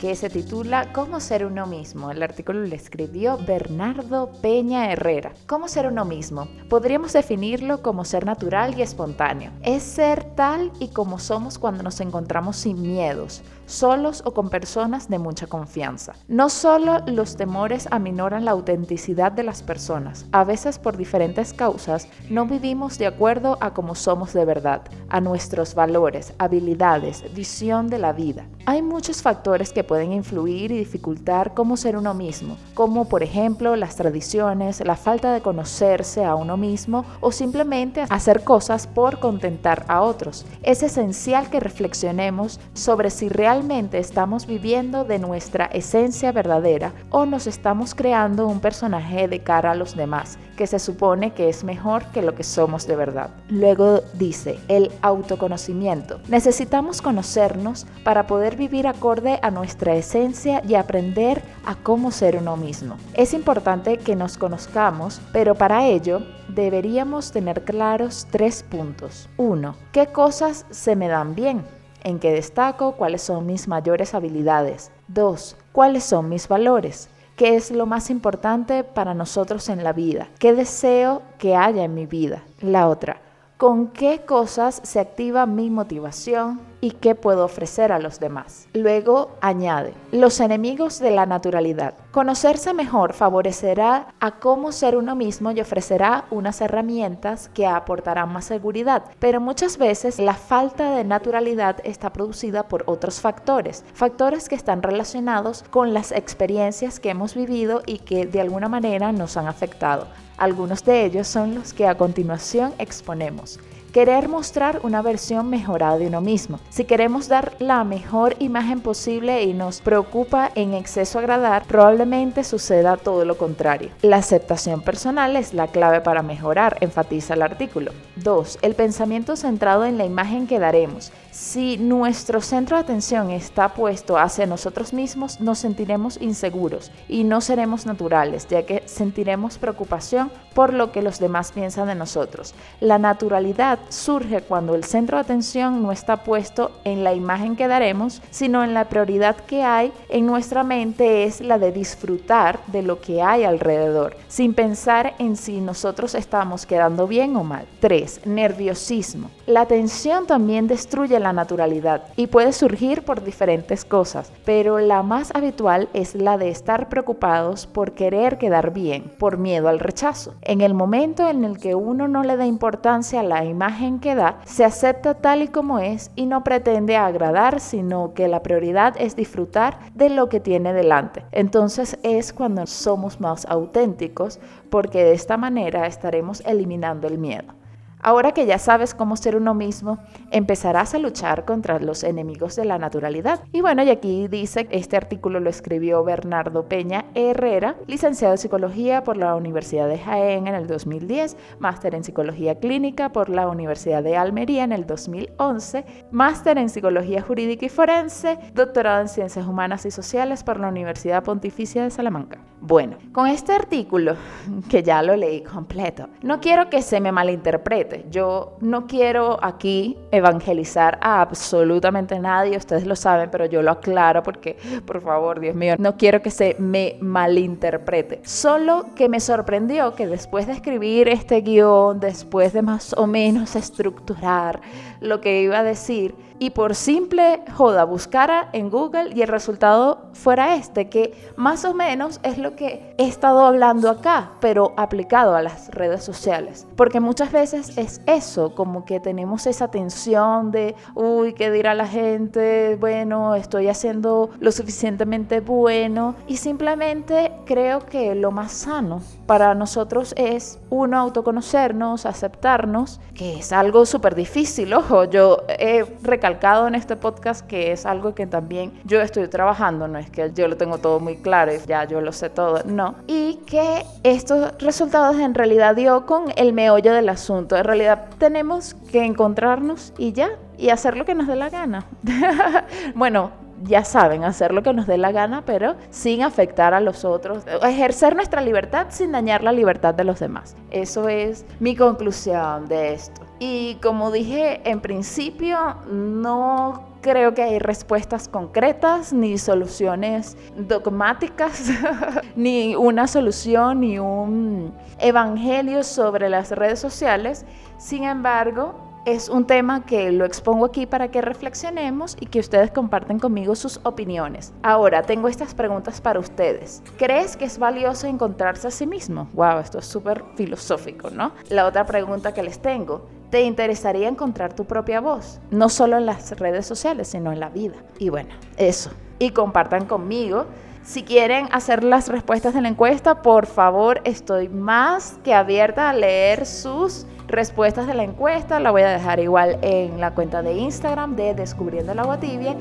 que 0.01 0.15
se 0.15 0.29
titula 0.31 0.91
Cómo 0.91 1.19
ser 1.19 1.45
uno 1.45 1.67
mismo. 1.67 2.09
El 2.09 2.23
artículo 2.23 2.61
lo 2.61 2.75
escribió 2.75 3.37
Bernardo 3.37 4.31
Peña 4.41 4.91
Herrera. 4.91 5.33
¿Cómo 5.45 5.67
ser 5.67 5.85
uno 5.85 6.03
mismo? 6.03 6.47
Podríamos 6.67 7.13
definirlo 7.13 7.83
como 7.83 8.05
ser 8.05 8.25
natural 8.25 8.75
y 8.75 8.81
espontáneo. 8.81 9.51
Es 9.61 9.83
ser 9.83 10.23
tal 10.33 10.71
y 10.79 10.87
como 10.87 11.19
somos 11.19 11.59
cuando 11.59 11.83
nos 11.83 11.99
encontramos 12.01 12.57
sin 12.57 12.81
miedos, 12.81 13.43
solos 13.71 14.21
o 14.25 14.33
con 14.33 14.49
personas 14.49 15.09
de 15.09 15.19
mucha 15.19 15.47
confianza. 15.47 16.13
No 16.27 16.49
solo 16.49 16.99
los 17.07 17.35
temores 17.35 17.87
aminoran 17.91 18.45
la 18.45 18.51
autenticidad 18.51 19.31
de 19.31 19.43
las 19.43 19.63
personas, 19.63 20.25
a 20.31 20.43
veces 20.43 20.77
por 20.77 20.97
diferentes 20.97 21.53
causas 21.53 22.07
no 22.29 22.45
vivimos 22.45 22.97
de 22.97 23.07
acuerdo 23.07 23.57
a 23.61 23.73
cómo 23.73 23.95
somos 23.95 24.33
de 24.33 24.45
verdad, 24.45 24.81
a 25.09 25.21
nuestros 25.21 25.75
valores, 25.75 26.33
habilidades, 26.37 27.23
visión 27.33 27.87
de 27.87 27.99
la 27.99 28.13
vida. 28.13 28.45
Hay 28.65 28.81
muchos 28.81 29.21
factores 29.21 29.73
que 29.73 29.83
pueden 29.83 30.13
influir 30.13 30.71
y 30.71 30.77
dificultar 30.77 31.53
cómo 31.53 31.77
ser 31.77 31.97
uno 31.97 32.13
mismo, 32.13 32.57
como 32.73 33.05
por 33.05 33.23
ejemplo 33.23 33.75
las 33.75 33.95
tradiciones, 33.95 34.81
la 34.85 34.95
falta 34.95 35.33
de 35.33 35.41
conocerse 35.41 36.23
a 36.23 36.35
uno 36.35 36.57
mismo 36.57 37.05
o 37.21 37.31
simplemente 37.31 38.05
hacer 38.09 38.43
cosas 38.43 38.85
por 38.85 39.19
contentar 39.19 39.85
a 39.87 40.01
otros. 40.01 40.45
Es 40.63 40.83
esencial 40.83 41.49
que 41.49 41.59
reflexionemos 41.59 42.59
sobre 42.73 43.09
si 43.09 43.29
realmente 43.29 43.60
estamos 43.61 44.47
viviendo 44.47 45.03
de 45.03 45.19
nuestra 45.19 45.65
esencia 45.65 46.31
verdadera 46.31 46.93
o 47.11 47.27
nos 47.27 47.45
estamos 47.45 47.93
creando 47.93 48.47
un 48.47 48.59
personaje 48.59 49.27
de 49.27 49.43
cara 49.43 49.71
a 49.71 49.75
los 49.75 49.95
demás 49.95 50.39
que 50.57 50.65
se 50.65 50.79
supone 50.79 51.33
que 51.33 51.47
es 51.47 51.63
mejor 51.63 52.03
que 52.05 52.23
lo 52.23 52.33
que 52.33 52.43
somos 52.43 52.87
de 52.87 52.95
verdad. 52.95 53.29
Luego 53.49 54.01
dice, 54.13 54.59
el 54.67 54.91
autoconocimiento. 55.03 56.19
Necesitamos 56.27 57.03
conocernos 57.03 57.85
para 58.03 58.25
poder 58.25 58.55
vivir 58.55 58.87
acorde 58.87 59.39
a 59.43 59.51
nuestra 59.51 59.93
esencia 59.93 60.63
y 60.67 60.73
aprender 60.73 61.43
a 61.63 61.75
cómo 61.75 62.09
ser 62.09 62.37
uno 62.37 62.57
mismo. 62.57 62.97
Es 63.13 63.33
importante 63.33 63.97
que 63.97 64.15
nos 64.15 64.39
conozcamos, 64.39 65.21
pero 65.31 65.53
para 65.53 65.85
ello 65.85 66.23
deberíamos 66.47 67.31
tener 67.31 67.63
claros 67.63 68.27
tres 68.31 68.63
puntos. 68.63 69.29
Uno, 69.37 69.75
¿qué 69.91 70.07
cosas 70.07 70.65
se 70.71 70.95
me 70.95 71.07
dan 71.07 71.35
bien? 71.35 71.63
¿En 72.03 72.19
qué 72.19 72.31
destaco? 72.31 72.93
¿Cuáles 72.93 73.21
son 73.21 73.45
mis 73.45 73.67
mayores 73.67 74.13
habilidades? 74.13 74.91
Dos, 75.07 75.55
¿cuáles 75.71 76.03
son 76.03 76.29
mis 76.29 76.47
valores? 76.47 77.09
qué 77.41 77.55
es 77.55 77.71
lo 77.71 77.87
más 77.87 78.11
importante 78.11 78.83
para 78.83 79.15
nosotros 79.15 79.67
en 79.69 79.83
la 79.83 79.93
vida, 79.93 80.27
qué 80.37 80.53
deseo 80.53 81.23
que 81.39 81.55
haya 81.55 81.83
en 81.83 81.95
mi 81.95 82.05
vida. 82.05 82.43
La 82.59 82.87
otra, 82.87 83.19
con 83.57 83.87
qué 83.87 84.21
cosas 84.27 84.79
se 84.83 84.99
activa 84.99 85.47
mi 85.47 85.71
motivación, 85.71 86.61
y 86.81 86.91
qué 86.91 87.15
puedo 87.15 87.45
ofrecer 87.45 87.91
a 87.91 87.99
los 87.99 88.19
demás. 88.19 88.67
Luego 88.73 89.37
añade, 89.39 89.93
los 90.11 90.39
enemigos 90.39 90.99
de 90.99 91.11
la 91.11 91.25
naturalidad. 91.25 91.93
Conocerse 92.11 92.73
mejor 92.73 93.13
favorecerá 93.13 94.07
a 94.19 94.31
cómo 94.39 94.71
ser 94.71 94.97
uno 94.97 95.15
mismo 95.15 95.51
y 95.51 95.61
ofrecerá 95.61 96.25
unas 96.31 96.59
herramientas 96.59 97.49
que 97.53 97.67
aportarán 97.67 98.33
más 98.33 98.45
seguridad, 98.45 99.03
pero 99.19 99.39
muchas 99.39 99.77
veces 99.77 100.19
la 100.19 100.33
falta 100.33 100.95
de 100.95 101.03
naturalidad 101.03 101.77
está 101.83 102.11
producida 102.11 102.67
por 102.67 102.83
otros 102.87 103.21
factores, 103.21 103.85
factores 103.93 104.49
que 104.49 104.55
están 104.55 104.81
relacionados 104.81 105.63
con 105.69 105.93
las 105.93 106.11
experiencias 106.11 106.99
que 106.99 107.11
hemos 107.11 107.35
vivido 107.35 107.83
y 107.85 107.99
que 107.99 108.25
de 108.25 108.41
alguna 108.41 108.67
manera 108.67 109.11
nos 109.11 109.37
han 109.37 109.47
afectado. 109.47 110.07
Algunos 110.37 110.83
de 110.83 111.05
ellos 111.05 111.27
son 111.27 111.53
los 111.53 111.73
que 111.73 111.87
a 111.87 111.95
continuación 111.95 112.73
exponemos 112.79 113.59
querer 113.91 114.29
mostrar 114.29 114.79
una 114.83 115.01
versión 115.01 115.49
mejorada 115.49 115.97
de 115.97 116.07
uno 116.07 116.21
mismo. 116.21 116.59
Si 116.69 116.85
queremos 116.85 117.27
dar 117.27 117.53
la 117.59 117.83
mejor 117.83 118.35
imagen 118.39 118.81
posible 118.81 119.43
y 119.43 119.53
nos 119.53 119.81
preocupa 119.81 120.51
en 120.55 120.73
exceso 120.73 121.19
agradar, 121.19 121.65
probablemente 121.65 122.43
suceda 122.43 122.97
todo 122.97 123.25
lo 123.25 123.37
contrario. 123.37 123.89
La 124.01 124.17
aceptación 124.17 124.81
personal 124.81 125.35
es 125.35 125.53
la 125.53 125.67
clave 125.67 126.01
para 126.01 126.21
mejorar, 126.23 126.77
enfatiza 126.81 127.33
el 127.33 127.41
artículo. 127.41 127.91
2. 128.17 128.59
El 128.61 128.75
pensamiento 128.75 129.35
centrado 129.35 129.85
en 129.85 129.97
la 129.97 130.05
imagen 130.05 130.47
que 130.47 130.59
daremos. 130.59 131.11
Si 131.41 131.75
nuestro 131.79 132.39
centro 132.39 132.77
de 132.77 132.83
atención 132.83 133.31
está 133.31 133.69
puesto 133.69 134.15
hacia 134.15 134.45
nosotros 134.45 134.93
mismos, 134.93 135.41
nos 135.41 135.57
sentiremos 135.57 136.21
inseguros 136.21 136.91
y 137.09 137.23
no 137.23 137.41
seremos 137.41 137.87
naturales, 137.87 138.47
ya 138.47 138.63
que 138.63 138.83
sentiremos 138.85 139.57
preocupación 139.57 140.31
por 140.53 140.71
lo 140.71 140.91
que 140.91 141.01
los 141.01 141.17
demás 141.19 141.51
piensan 141.51 141.87
de 141.87 141.95
nosotros. 141.95 142.53
La 142.79 142.99
naturalidad 142.99 143.79
surge 143.89 144.41
cuando 144.41 144.75
el 144.75 144.83
centro 144.83 145.17
de 145.17 145.21
atención 145.21 145.81
no 145.81 145.91
está 145.91 146.23
puesto 146.23 146.73
en 146.83 147.03
la 147.03 147.15
imagen 147.15 147.55
que 147.55 147.67
daremos, 147.67 148.21
sino 148.29 148.63
en 148.63 148.75
la 148.75 148.87
prioridad 148.87 149.35
que 149.35 149.63
hay 149.63 149.91
en 150.09 150.27
nuestra 150.27 150.63
mente 150.63 151.23
es 151.23 151.41
la 151.41 151.57
de 151.57 151.71
disfrutar 151.71 152.59
de 152.67 152.83
lo 152.83 153.01
que 153.01 153.23
hay 153.23 153.45
alrededor, 153.45 154.15
sin 154.27 154.53
pensar 154.53 155.15
en 155.17 155.35
si 155.35 155.59
nosotros 155.59 156.13
estamos 156.13 156.67
quedando 156.67 157.07
bien 157.07 157.35
o 157.35 157.43
mal. 157.43 157.65
3. 157.79 158.27
Nerviosismo. 158.27 159.31
La 159.47 159.65
tensión 159.65 160.27
también 160.27 160.67
destruye 160.67 161.19
la 161.19 161.30
naturalidad 161.33 162.03
y 162.15 162.27
puede 162.27 162.53
surgir 162.53 163.03
por 163.03 163.23
diferentes 163.23 163.85
cosas, 163.85 164.31
pero 164.45 164.79
la 164.79 165.03
más 165.03 165.31
habitual 165.33 165.89
es 165.93 166.15
la 166.15 166.37
de 166.37 166.49
estar 166.49 166.89
preocupados 166.89 167.67
por 167.67 167.93
querer 167.93 168.37
quedar 168.37 168.73
bien, 168.73 169.11
por 169.17 169.37
miedo 169.37 169.69
al 169.69 169.79
rechazo. 169.79 170.35
En 170.41 170.61
el 170.61 170.73
momento 170.73 171.29
en 171.29 171.43
el 171.43 171.57
que 171.57 171.75
uno 171.75 172.07
no 172.07 172.23
le 172.23 172.37
da 172.37 172.45
importancia 172.45 173.19
a 173.19 173.23
la 173.23 173.45
imagen 173.45 173.99
que 173.99 174.15
da, 174.15 174.39
se 174.45 174.65
acepta 174.65 175.15
tal 175.15 175.41
y 175.41 175.47
como 175.47 175.79
es 175.79 176.11
y 176.15 176.25
no 176.25 176.43
pretende 176.43 176.97
agradar, 176.97 177.59
sino 177.59 178.13
que 178.13 178.27
la 178.27 178.43
prioridad 178.43 178.95
es 178.97 179.15
disfrutar 179.15 179.79
de 179.93 180.09
lo 180.09 180.29
que 180.29 180.39
tiene 180.39 180.73
delante. 180.73 181.23
Entonces 181.31 181.97
es 182.03 182.33
cuando 182.33 182.65
somos 182.65 183.19
más 183.19 183.45
auténticos 183.45 184.39
porque 184.69 185.03
de 185.03 185.13
esta 185.13 185.37
manera 185.37 185.87
estaremos 185.87 186.41
eliminando 186.45 187.07
el 187.07 187.17
miedo. 187.17 187.60
Ahora 188.01 188.31
que 188.31 188.45
ya 188.45 188.57
sabes 188.57 188.93
cómo 188.93 189.15
ser 189.15 189.35
uno 189.35 189.53
mismo, 189.53 189.99
empezarás 190.31 190.93
a 190.95 190.99
luchar 190.99 191.45
contra 191.45 191.79
los 191.79 192.03
enemigos 192.03 192.55
de 192.55 192.65
la 192.65 192.77
naturalidad. 192.77 193.43
Y 193.51 193.61
bueno, 193.61 193.83
y 193.83 193.89
aquí 193.89 194.27
dice, 194.27 194.67
este 194.71 194.97
artículo 194.97 195.39
lo 195.39 195.49
escribió 195.49 196.03
Bernardo 196.03 196.67
Peña 196.67 197.05
Herrera, 197.13 197.75
licenciado 197.87 198.33
en 198.33 198.37
psicología 198.37 199.03
por 199.03 199.17
la 199.17 199.35
Universidad 199.35 199.87
de 199.87 199.99
Jaén 199.99 200.47
en 200.47 200.55
el 200.55 200.67
2010, 200.67 201.37
máster 201.59 201.95
en 201.95 202.03
psicología 202.03 202.55
clínica 202.55 203.11
por 203.11 203.29
la 203.29 203.47
Universidad 203.47 204.03
de 204.03 204.17
Almería 204.17 204.63
en 204.63 204.71
el 204.71 204.85
2011, 204.85 205.85
máster 206.11 206.57
en 206.57 206.69
psicología 206.69 207.21
jurídica 207.21 207.65
y 207.65 207.69
forense, 207.69 208.37
doctorado 208.53 209.01
en 209.01 209.07
ciencias 209.07 209.45
humanas 209.45 209.85
y 209.85 209.91
sociales 209.91 210.43
por 210.43 210.59
la 210.59 210.69
Universidad 210.69 211.23
Pontificia 211.23 211.83
de 211.83 211.91
Salamanca. 211.91 212.39
Bueno, 212.63 212.97
con 213.11 213.25
este 213.25 213.53
artículo, 213.53 214.15
que 214.69 214.83
ya 214.83 215.01
lo 215.01 215.15
leí 215.15 215.41
completo, 215.41 216.07
no 216.21 216.39
quiero 216.39 216.69
que 216.69 216.83
se 216.83 216.99
me 217.01 217.11
malinterprete 217.11 218.05
yo 218.11 218.57
no 218.61 218.85
quiero 218.85 219.39
aquí 219.41 219.97
evangelizar 220.11 220.99
a 221.01 221.21
absolutamente 221.21 222.19
nadie, 222.19 222.57
ustedes 222.57 222.85
lo 222.85 222.95
saben, 222.95 223.29
pero 223.31 223.45
yo 223.45 223.63
lo 223.63 223.71
aclaro 223.71 224.21
porque, 224.21 224.57
por 224.85 225.01
favor, 225.01 225.39
Dios 225.39 225.55
mío, 225.55 225.75
no 225.79 225.97
quiero 225.97 226.21
que 226.21 226.29
se 226.29 226.55
me 226.59 226.97
malinterprete. 227.01 228.21
Solo 228.23 228.85
que 228.95 229.09
me 229.09 229.19
sorprendió 229.19 229.95
que 229.95 230.05
después 230.05 230.45
de 230.45 230.53
escribir 230.53 231.07
este 231.07 231.41
guion, 231.41 231.99
después 231.99 232.53
de 232.53 232.61
más 232.61 232.93
o 232.97 233.07
menos 233.07 233.55
estructurar 233.55 234.61
lo 234.99 235.19
que 235.19 235.41
iba 235.41 235.59
a 235.59 235.63
decir, 235.63 236.13
y 236.41 236.49
por 236.49 236.73
simple 236.73 237.43
joda 237.55 237.83
buscara 237.83 238.49
en 238.51 238.71
Google 238.71 239.11
y 239.13 239.21
el 239.21 239.27
resultado 239.27 240.07
fuera 240.13 240.55
este, 240.55 240.89
que 240.89 241.13
más 241.35 241.65
o 241.65 241.75
menos 241.75 242.19
es 242.23 242.39
lo 242.39 242.55
que 242.55 242.95
he 242.97 243.05
estado 243.05 243.45
hablando 243.45 243.91
acá, 243.91 244.31
pero 244.39 244.73
aplicado 244.75 245.35
a 245.35 245.43
las 245.43 245.69
redes 245.69 246.03
sociales. 246.03 246.65
Porque 246.75 246.99
muchas 246.99 247.31
veces 247.31 247.77
es 247.77 248.01
eso, 248.07 248.55
como 248.55 248.85
que 248.85 248.99
tenemos 248.99 249.45
esa 249.45 249.67
tensión 249.67 250.49
de, 250.49 250.73
uy, 250.95 251.33
¿qué 251.33 251.51
dirá 251.51 251.75
la 251.75 251.85
gente? 251.85 252.75
Bueno, 252.79 253.35
estoy 253.35 253.67
haciendo 253.67 254.31
lo 254.39 254.51
suficientemente 254.51 255.41
bueno. 255.41 256.15
Y 256.25 256.37
simplemente 256.37 257.33
creo 257.45 257.85
que 257.85 258.15
lo 258.15 258.31
más 258.31 258.51
sano 258.51 259.03
para 259.27 259.53
nosotros 259.53 260.15
es, 260.17 260.59
uno, 260.71 260.97
autoconocernos, 260.97 262.07
aceptarnos, 262.07 262.99
que 263.13 263.37
es 263.37 263.51
algo 263.53 263.85
súper 263.85 264.15
difícil. 264.15 264.73
Ojo, 264.73 265.03
yo 265.03 265.43
he 265.47 265.85
recalcado 266.01 266.30
en 266.67 266.75
este 266.75 266.95
podcast 266.95 267.45
que 267.45 267.71
es 267.71 267.85
algo 267.85 268.15
que 268.15 268.25
también 268.27 268.71
yo 268.85 269.01
estoy 269.01 269.27
trabajando, 269.27 269.87
no 269.87 269.99
es 269.99 270.09
que 270.09 270.31
yo 270.33 270.47
lo 270.47 270.57
tengo 270.57 270.77
todo 270.77 270.99
muy 270.99 271.17
claro 271.17 271.53
y 271.53 271.59
ya 271.67 271.85
yo 271.85 272.01
lo 272.01 272.11
sé 272.11 272.29
todo, 272.29 272.61
no. 272.65 272.95
Y 273.07 273.39
que 273.45 273.85
estos 274.03 274.53
resultados 274.59 275.17
en 275.17 275.33
realidad 275.33 275.75
dio 275.75 276.05
con 276.05 276.25
el 276.35 276.53
meollo 276.53 276.93
del 276.93 277.09
asunto. 277.09 277.55
En 277.57 277.63
realidad 277.63 278.05
tenemos 278.17 278.75
que 278.91 279.03
encontrarnos 279.03 279.93
y 279.97 280.13
ya, 280.13 280.29
y 280.57 280.69
hacer 280.69 280.97
lo 280.97 281.05
que 281.05 281.15
nos 281.15 281.27
dé 281.27 281.35
la 281.35 281.49
gana. 281.49 281.85
bueno, 282.95 283.31
ya 283.63 283.83
saben, 283.83 284.23
hacer 284.23 284.53
lo 284.53 284.63
que 284.63 284.73
nos 284.73 284.87
dé 284.87 284.97
la 284.97 285.11
gana, 285.11 285.43
pero 285.45 285.75
sin 285.89 286.23
afectar 286.23 286.73
a 286.73 286.79
los 286.79 287.05
otros, 287.05 287.43
ejercer 287.63 288.15
nuestra 288.15 288.41
libertad 288.41 288.87
sin 288.89 289.11
dañar 289.11 289.43
la 289.43 289.51
libertad 289.51 289.93
de 289.93 290.03
los 290.03 290.19
demás. 290.19 290.55
Eso 290.69 291.09
es 291.09 291.45
mi 291.59 291.75
conclusión 291.75 292.67
de 292.67 292.93
esto. 292.93 293.21
Y 293.39 293.75
como 293.81 294.11
dije 294.11 294.61
en 294.69 294.81
principio, 294.81 295.57
no 295.91 296.91
creo 297.01 297.33
que 297.33 297.41
hay 297.41 297.59
respuestas 297.59 298.27
concretas 298.27 299.11
ni 299.11 299.37
soluciones 299.37 300.37
dogmáticas, 300.55 301.71
ni 302.35 302.75
una 302.75 303.07
solución, 303.07 303.81
ni 303.81 303.97
un 303.97 304.73
evangelio 304.99 305.83
sobre 305.83 306.29
las 306.29 306.51
redes 306.51 306.79
sociales. 306.79 307.45
Sin 307.77 308.03
embargo, 308.03 308.90
es 309.05 309.29
un 309.29 309.45
tema 309.45 309.85
que 309.85 310.11
lo 310.11 310.25
expongo 310.25 310.65
aquí 310.65 310.85
para 310.85 311.09
que 311.09 311.21
reflexionemos 311.21 312.15
y 312.19 312.27
que 312.27 312.39
ustedes 312.39 312.71
comparten 312.71 313.19
conmigo 313.19 313.55
sus 313.55 313.79
opiniones. 313.83 314.53
Ahora, 314.61 315.01
tengo 315.01 315.27
estas 315.27 315.55
preguntas 315.55 316.01
para 316.01 316.19
ustedes. 316.19 316.83
¿Crees 316.97 317.35
que 317.35 317.45
es 317.45 317.57
valioso 317.57 318.07
encontrarse 318.07 318.67
a 318.67 318.71
sí 318.71 318.85
mismo? 318.85 319.27
Wow, 319.33 319.59
esto 319.59 319.79
es 319.79 319.85
súper 319.85 320.23
filosófico, 320.35 321.09
¿no? 321.09 321.31
La 321.49 321.65
otra 321.65 321.85
pregunta 321.85 322.33
que 322.33 322.43
les 322.43 322.59
tengo. 322.59 323.07
¿Te 323.31 323.41
interesaría 323.41 324.07
encontrar 324.07 324.53
tu 324.53 324.65
propia 324.65 324.99
voz? 324.99 325.39
No 325.49 325.69
solo 325.69 325.97
en 325.97 326.05
las 326.05 326.37
redes 326.37 326.65
sociales, 326.65 327.07
sino 327.07 327.31
en 327.31 327.39
la 327.39 327.49
vida. 327.49 327.75
Y 327.97 328.09
bueno, 328.09 328.29
eso. 328.57 328.91
Y 329.19 329.31
compartan 329.31 329.85
conmigo 329.85 330.45
si 330.83 331.03
quieren 331.03 331.47
hacer 331.51 331.83
las 331.83 332.07
respuestas 332.07 332.55
de 332.55 332.61
la 332.61 332.67
encuesta, 332.67 333.21
por 333.21 333.45
favor, 333.45 334.01
estoy 334.03 334.49
más 334.49 335.19
que 335.23 335.33
abierta 335.33 335.91
a 335.91 335.93
leer 335.93 336.47
sus 336.47 337.05
respuestas 337.31 337.87
de 337.87 337.93
la 337.93 338.03
encuesta. 338.03 338.59
La 338.59 338.71
voy 338.71 338.83
a 338.83 338.89
dejar 338.89 339.19
igual 339.19 339.57
en 339.61 339.99
la 339.99 340.11
cuenta 340.11 340.41
de 340.41 340.53
Instagram 340.53 341.15
de 341.15 341.33
Descubriendo 341.33 341.93
el 341.93 341.99
Agua 341.99 342.19
Tibia. 342.19 342.55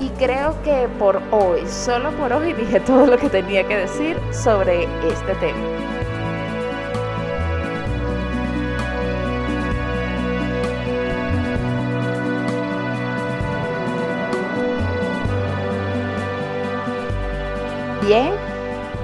Y 0.00 0.08
creo 0.10 0.60
que 0.62 0.88
por 0.98 1.20
hoy, 1.30 1.66
solo 1.66 2.10
por 2.12 2.32
hoy, 2.32 2.52
dije 2.54 2.80
todo 2.80 3.06
lo 3.06 3.16
que 3.18 3.28
tenía 3.28 3.66
que 3.66 3.76
decir 3.76 4.18
sobre 4.32 4.84
este 5.06 5.34
tema. 5.40 5.58
Bien, 18.06 18.32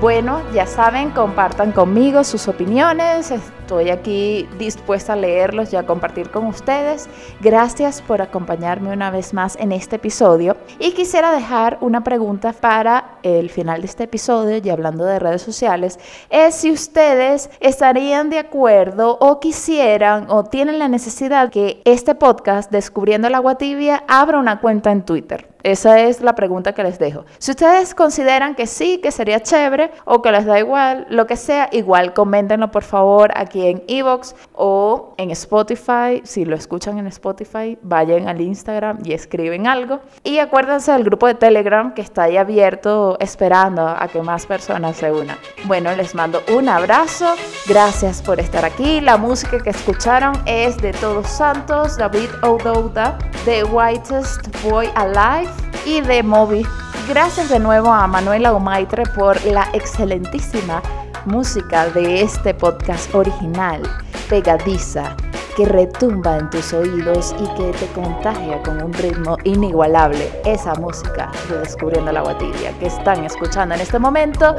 bueno, 0.00 0.42
ya 0.52 0.66
saben, 0.66 1.10
compartan 1.10 1.72
conmigo 1.72 2.22
sus 2.22 2.48
opiniones. 2.48 3.32
Estoy 3.70 3.90
aquí 3.90 4.48
dispuesta 4.58 5.12
a 5.12 5.16
leerlos 5.16 5.72
y 5.72 5.76
a 5.76 5.86
compartir 5.86 6.28
con 6.30 6.44
ustedes. 6.46 7.08
Gracias 7.40 8.02
por 8.02 8.20
acompañarme 8.20 8.92
una 8.92 9.12
vez 9.12 9.32
más 9.32 9.54
en 9.60 9.70
este 9.70 9.94
episodio. 9.94 10.56
Y 10.80 10.90
quisiera 10.90 11.30
dejar 11.30 11.78
una 11.80 12.02
pregunta 12.02 12.52
para 12.52 13.18
el 13.22 13.48
final 13.48 13.82
de 13.82 13.86
este 13.86 14.04
episodio, 14.04 14.56
y 14.56 14.70
hablando 14.70 15.04
de 15.04 15.20
redes 15.20 15.42
sociales, 15.42 16.00
es 16.30 16.56
si 16.56 16.72
ustedes 16.72 17.48
estarían 17.60 18.28
de 18.28 18.40
acuerdo 18.40 19.16
o 19.20 19.38
quisieran 19.38 20.26
o 20.30 20.42
tienen 20.42 20.80
la 20.80 20.88
necesidad 20.88 21.48
que 21.48 21.80
este 21.84 22.16
podcast, 22.16 22.72
Descubriendo 22.72 23.28
el 23.28 23.36
Agua 23.36 23.54
Tibia, 23.54 24.02
abra 24.08 24.40
una 24.40 24.60
cuenta 24.60 24.90
en 24.90 25.02
Twitter. 25.02 25.46
Esa 25.62 26.00
es 26.00 26.22
la 26.22 26.34
pregunta 26.34 26.72
que 26.72 26.82
les 26.82 26.98
dejo. 26.98 27.26
Si 27.38 27.50
ustedes 27.50 27.94
consideran 27.94 28.54
que 28.54 28.66
sí, 28.66 28.98
que 28.98 29.10
sería 29.10 29.40
chévere 29.40 29.90
o 30.06 30.22
que 30.22 30.32
les 30.32 30.46
da 30.46 30.58
igual, 30.58 31.06
lo 31.10 31.26
que 31.26 31.36
sea, 31.36 31.68
igual 31.72 32.14
coméntenlo 32.14 32.70
por 32.70 32.82
favor 32.82 33.30
aquí 33.34 33.59
en 33.66 33.82
Evox 33.88 34.34
o 34.54 35.14
en 35.16 35.30
Spotify. 35.30 36.20
Si 36.24 36.44
lo 36.44 36.56
escuchan 36.56 36.98
en 36.98 37.06
Spotify, 37.06 37.78
vayan 37.82 38.28
al 38.28 38.40
Instagram 38.40 38.98
y 39.04 39.12
escriben 39.12 39.66
algo. 39.66 40.00
Y 40.24 40.38
acuérdense 40.38 40.92
del 40.92 41.04
grupo 41.04 41.26
de 41.26 41.34
Telegram 41.34 41.94
que 41.94 42.02
está 42.02 42.24
ahí 42.24 42.36
abierto 42.36 43.16
esperando 43.20 43.86
a 43.86 44.08
que 44.08 44.22
más 44.22 44.46
personas 44.46 44.96
se 44.96 45.10
unan. 45.12 45.36
Bueno, 45.64 45.94
les 45.94 46.14
mando 46.14 46.42
un 46.56 46.68
abrazo. 46.68 47.34
Gracias 47.66 48.22
por 48.22 48.40
estar 48.40 48.64
aquí. 48.64 49.00
La 49.00 49.16
música 49.16 49.58
que 49.62 49.70
escucharon 49.70 50.34
es 50.46 50.76
de 50.78 50.92
Todos 50.92 51.28
Santos, 51.28 51.96
David 51.96 52.28
O'Douda, 52.42 53.18
The 53.44 53.64
Whitest 53.64 54.46
Boy 54.62 54.88
Alive 54.94 55.50
y 55.84 56.00
de 56.00 56.22
Moby. 56.22 56.64
Gracias 57.08 57.48
de 57.48 57.58
nuevo 57.58 57.92
a 57.92 58.06
Manuela 58.06 58.52
Omaitre 58.52 59.04
por 59.16 59.44
la 59.44 59.68
excelentísima 59.72 60.82
música 61.26 61.88
de 61.90 62.22
este 62.22 62.54
podcast 62.54 63.14
original, 63.14 63.82
pegadiza, 64.28 65.16
que 65.56 65.66
retumba 65.66 66.38
en 66.38 66.48
tus 66.50 66.72
oídos 66.72 67.34
y 67.38 67.46
que 67.56 67.72
te 67.78 67.86
contagia 67.88 68.62
con 68.62 68.82
un 68.82 68.92
ritmo 68.92 69.36
inigualable. 69.44 70.30
Esa 70.44 70.74
música 70.74 71.30
de 71.48 71.58
Descubriendo 71.58 72.12
la 72.12 72.22
Guatibia 72.22 72.72
que 72.78 72.86
están 72.86 73.24
escuchando 73.24 73.74
en 73.74 73.80
este 73.80 73.98
momento. 73.98 74.56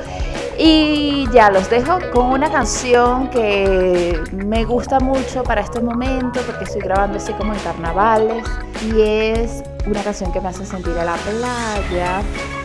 Y 0.57 1.27
ya 1.33 1.49
los 1.49 1.69
dejo 1.69 1.97
con 2.11 2.27
una 2.27 2.51
canción 2.51 3.29
que 3.29 4.21
me 4.31 4.63
gusta 4.65 4.99
mucho 4.99 5.43
para 5.43 5.61
este 5.61 5.81
momento 5.81 6.41
porque 6.41 6.65
estoy 6.65 6.81
grabando 6.81 7.17
así 7.17 7.33
como 7.33 7.53
en 7.53 7.59
carnavales 7.61 8.43
y 8.85 9.01
es 9.01 9.63
una 9.87 10.03
canción 10.03 10.31
que 10.31 10.41
me 10.41 10.49
hace 10.49 10.65
sentir 10.65 10.97
a 10.99 11.05
la 11.05 11.15
playa 11.15 12.21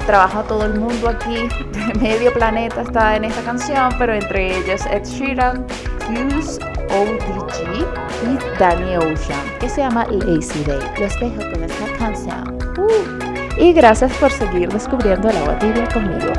trabaja 0.07 0.43
todo 0.45 0.65
el 0.65 0.79
mundo 0.79 1.09
aquí, 1.09 1.49
medio 2.01 2.33
planeta 2.33 2.83
está 2.83 3.17
en 3.17 3.25
esta 3.25 3.43
canción, 3.43 3.91
pero 3.99 4.15
entre 4.15 4.59
ellos 4.59 4.87
Ed 4.87 5.05
Sheeran, 5.05 5.67
Fuse, 5.99 6.61
ODG 6.91 7.85
y 8.25 8.59
Danny 8.59 8.97
Ocean, 8.97 9.41
que 9.61 9.69
se 9.69 9.83
llama 9.83 10.07
Lazy 10.07 10.65
Day. 10.65 10.81
Los 10.99 11.19
dejo 11.21 11.51
con 11.53 11.65
esta 11.65 11.99
canción. 11.99 12.59
Uh. 12.79 13.61
Y 13.61 13.73
gracias 13.73 14.13
por 14.19 14.31
seguir 14.31 14.69
descubriendo 14.69 15.29
el 15.29 15.37
agua 15.39 15.59
conmigo. 15.93 16.33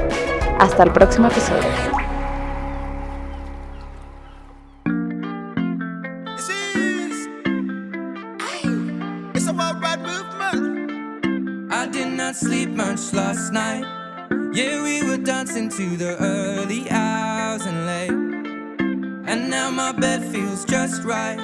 Hasta 0.60 0.84
el 0.84 0.92
próximo 0.92 1.28
episodio. 1.28 2.07
last 13.14 13.52
night. 13.52 13.86
Yeah, 14.54 14.84
we 14.84 15.04
were 15.04 15.18
dancing 15.18 15.70
to 15.70 15.98
the 15.98 16.18
early 16.18 16.90
hours 16.90 17.66
and 17.66 17.86
late. 17.86 18.12
And 19.30 19.50
now 19.50 19.70
my 19.72 19.92
bed 19.92 20.24
feels 20.32 20.66
just 20.66 21.04
right. 21.04 21.40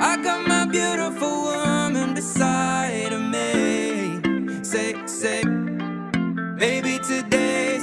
I 0.00 0.16
got 0.22 0.46
my 0.46 0.66
beautiful 0.66 1.44
woman 1.44 2.14
beside 2.14 3.12
me. 3.34 4.64
Say, 4.64 4.94
say, 5.06 5.42
baby, 6.58 6.98
today. 6.98 7.75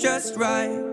just 0.00 0.34
right. 0.36 0.89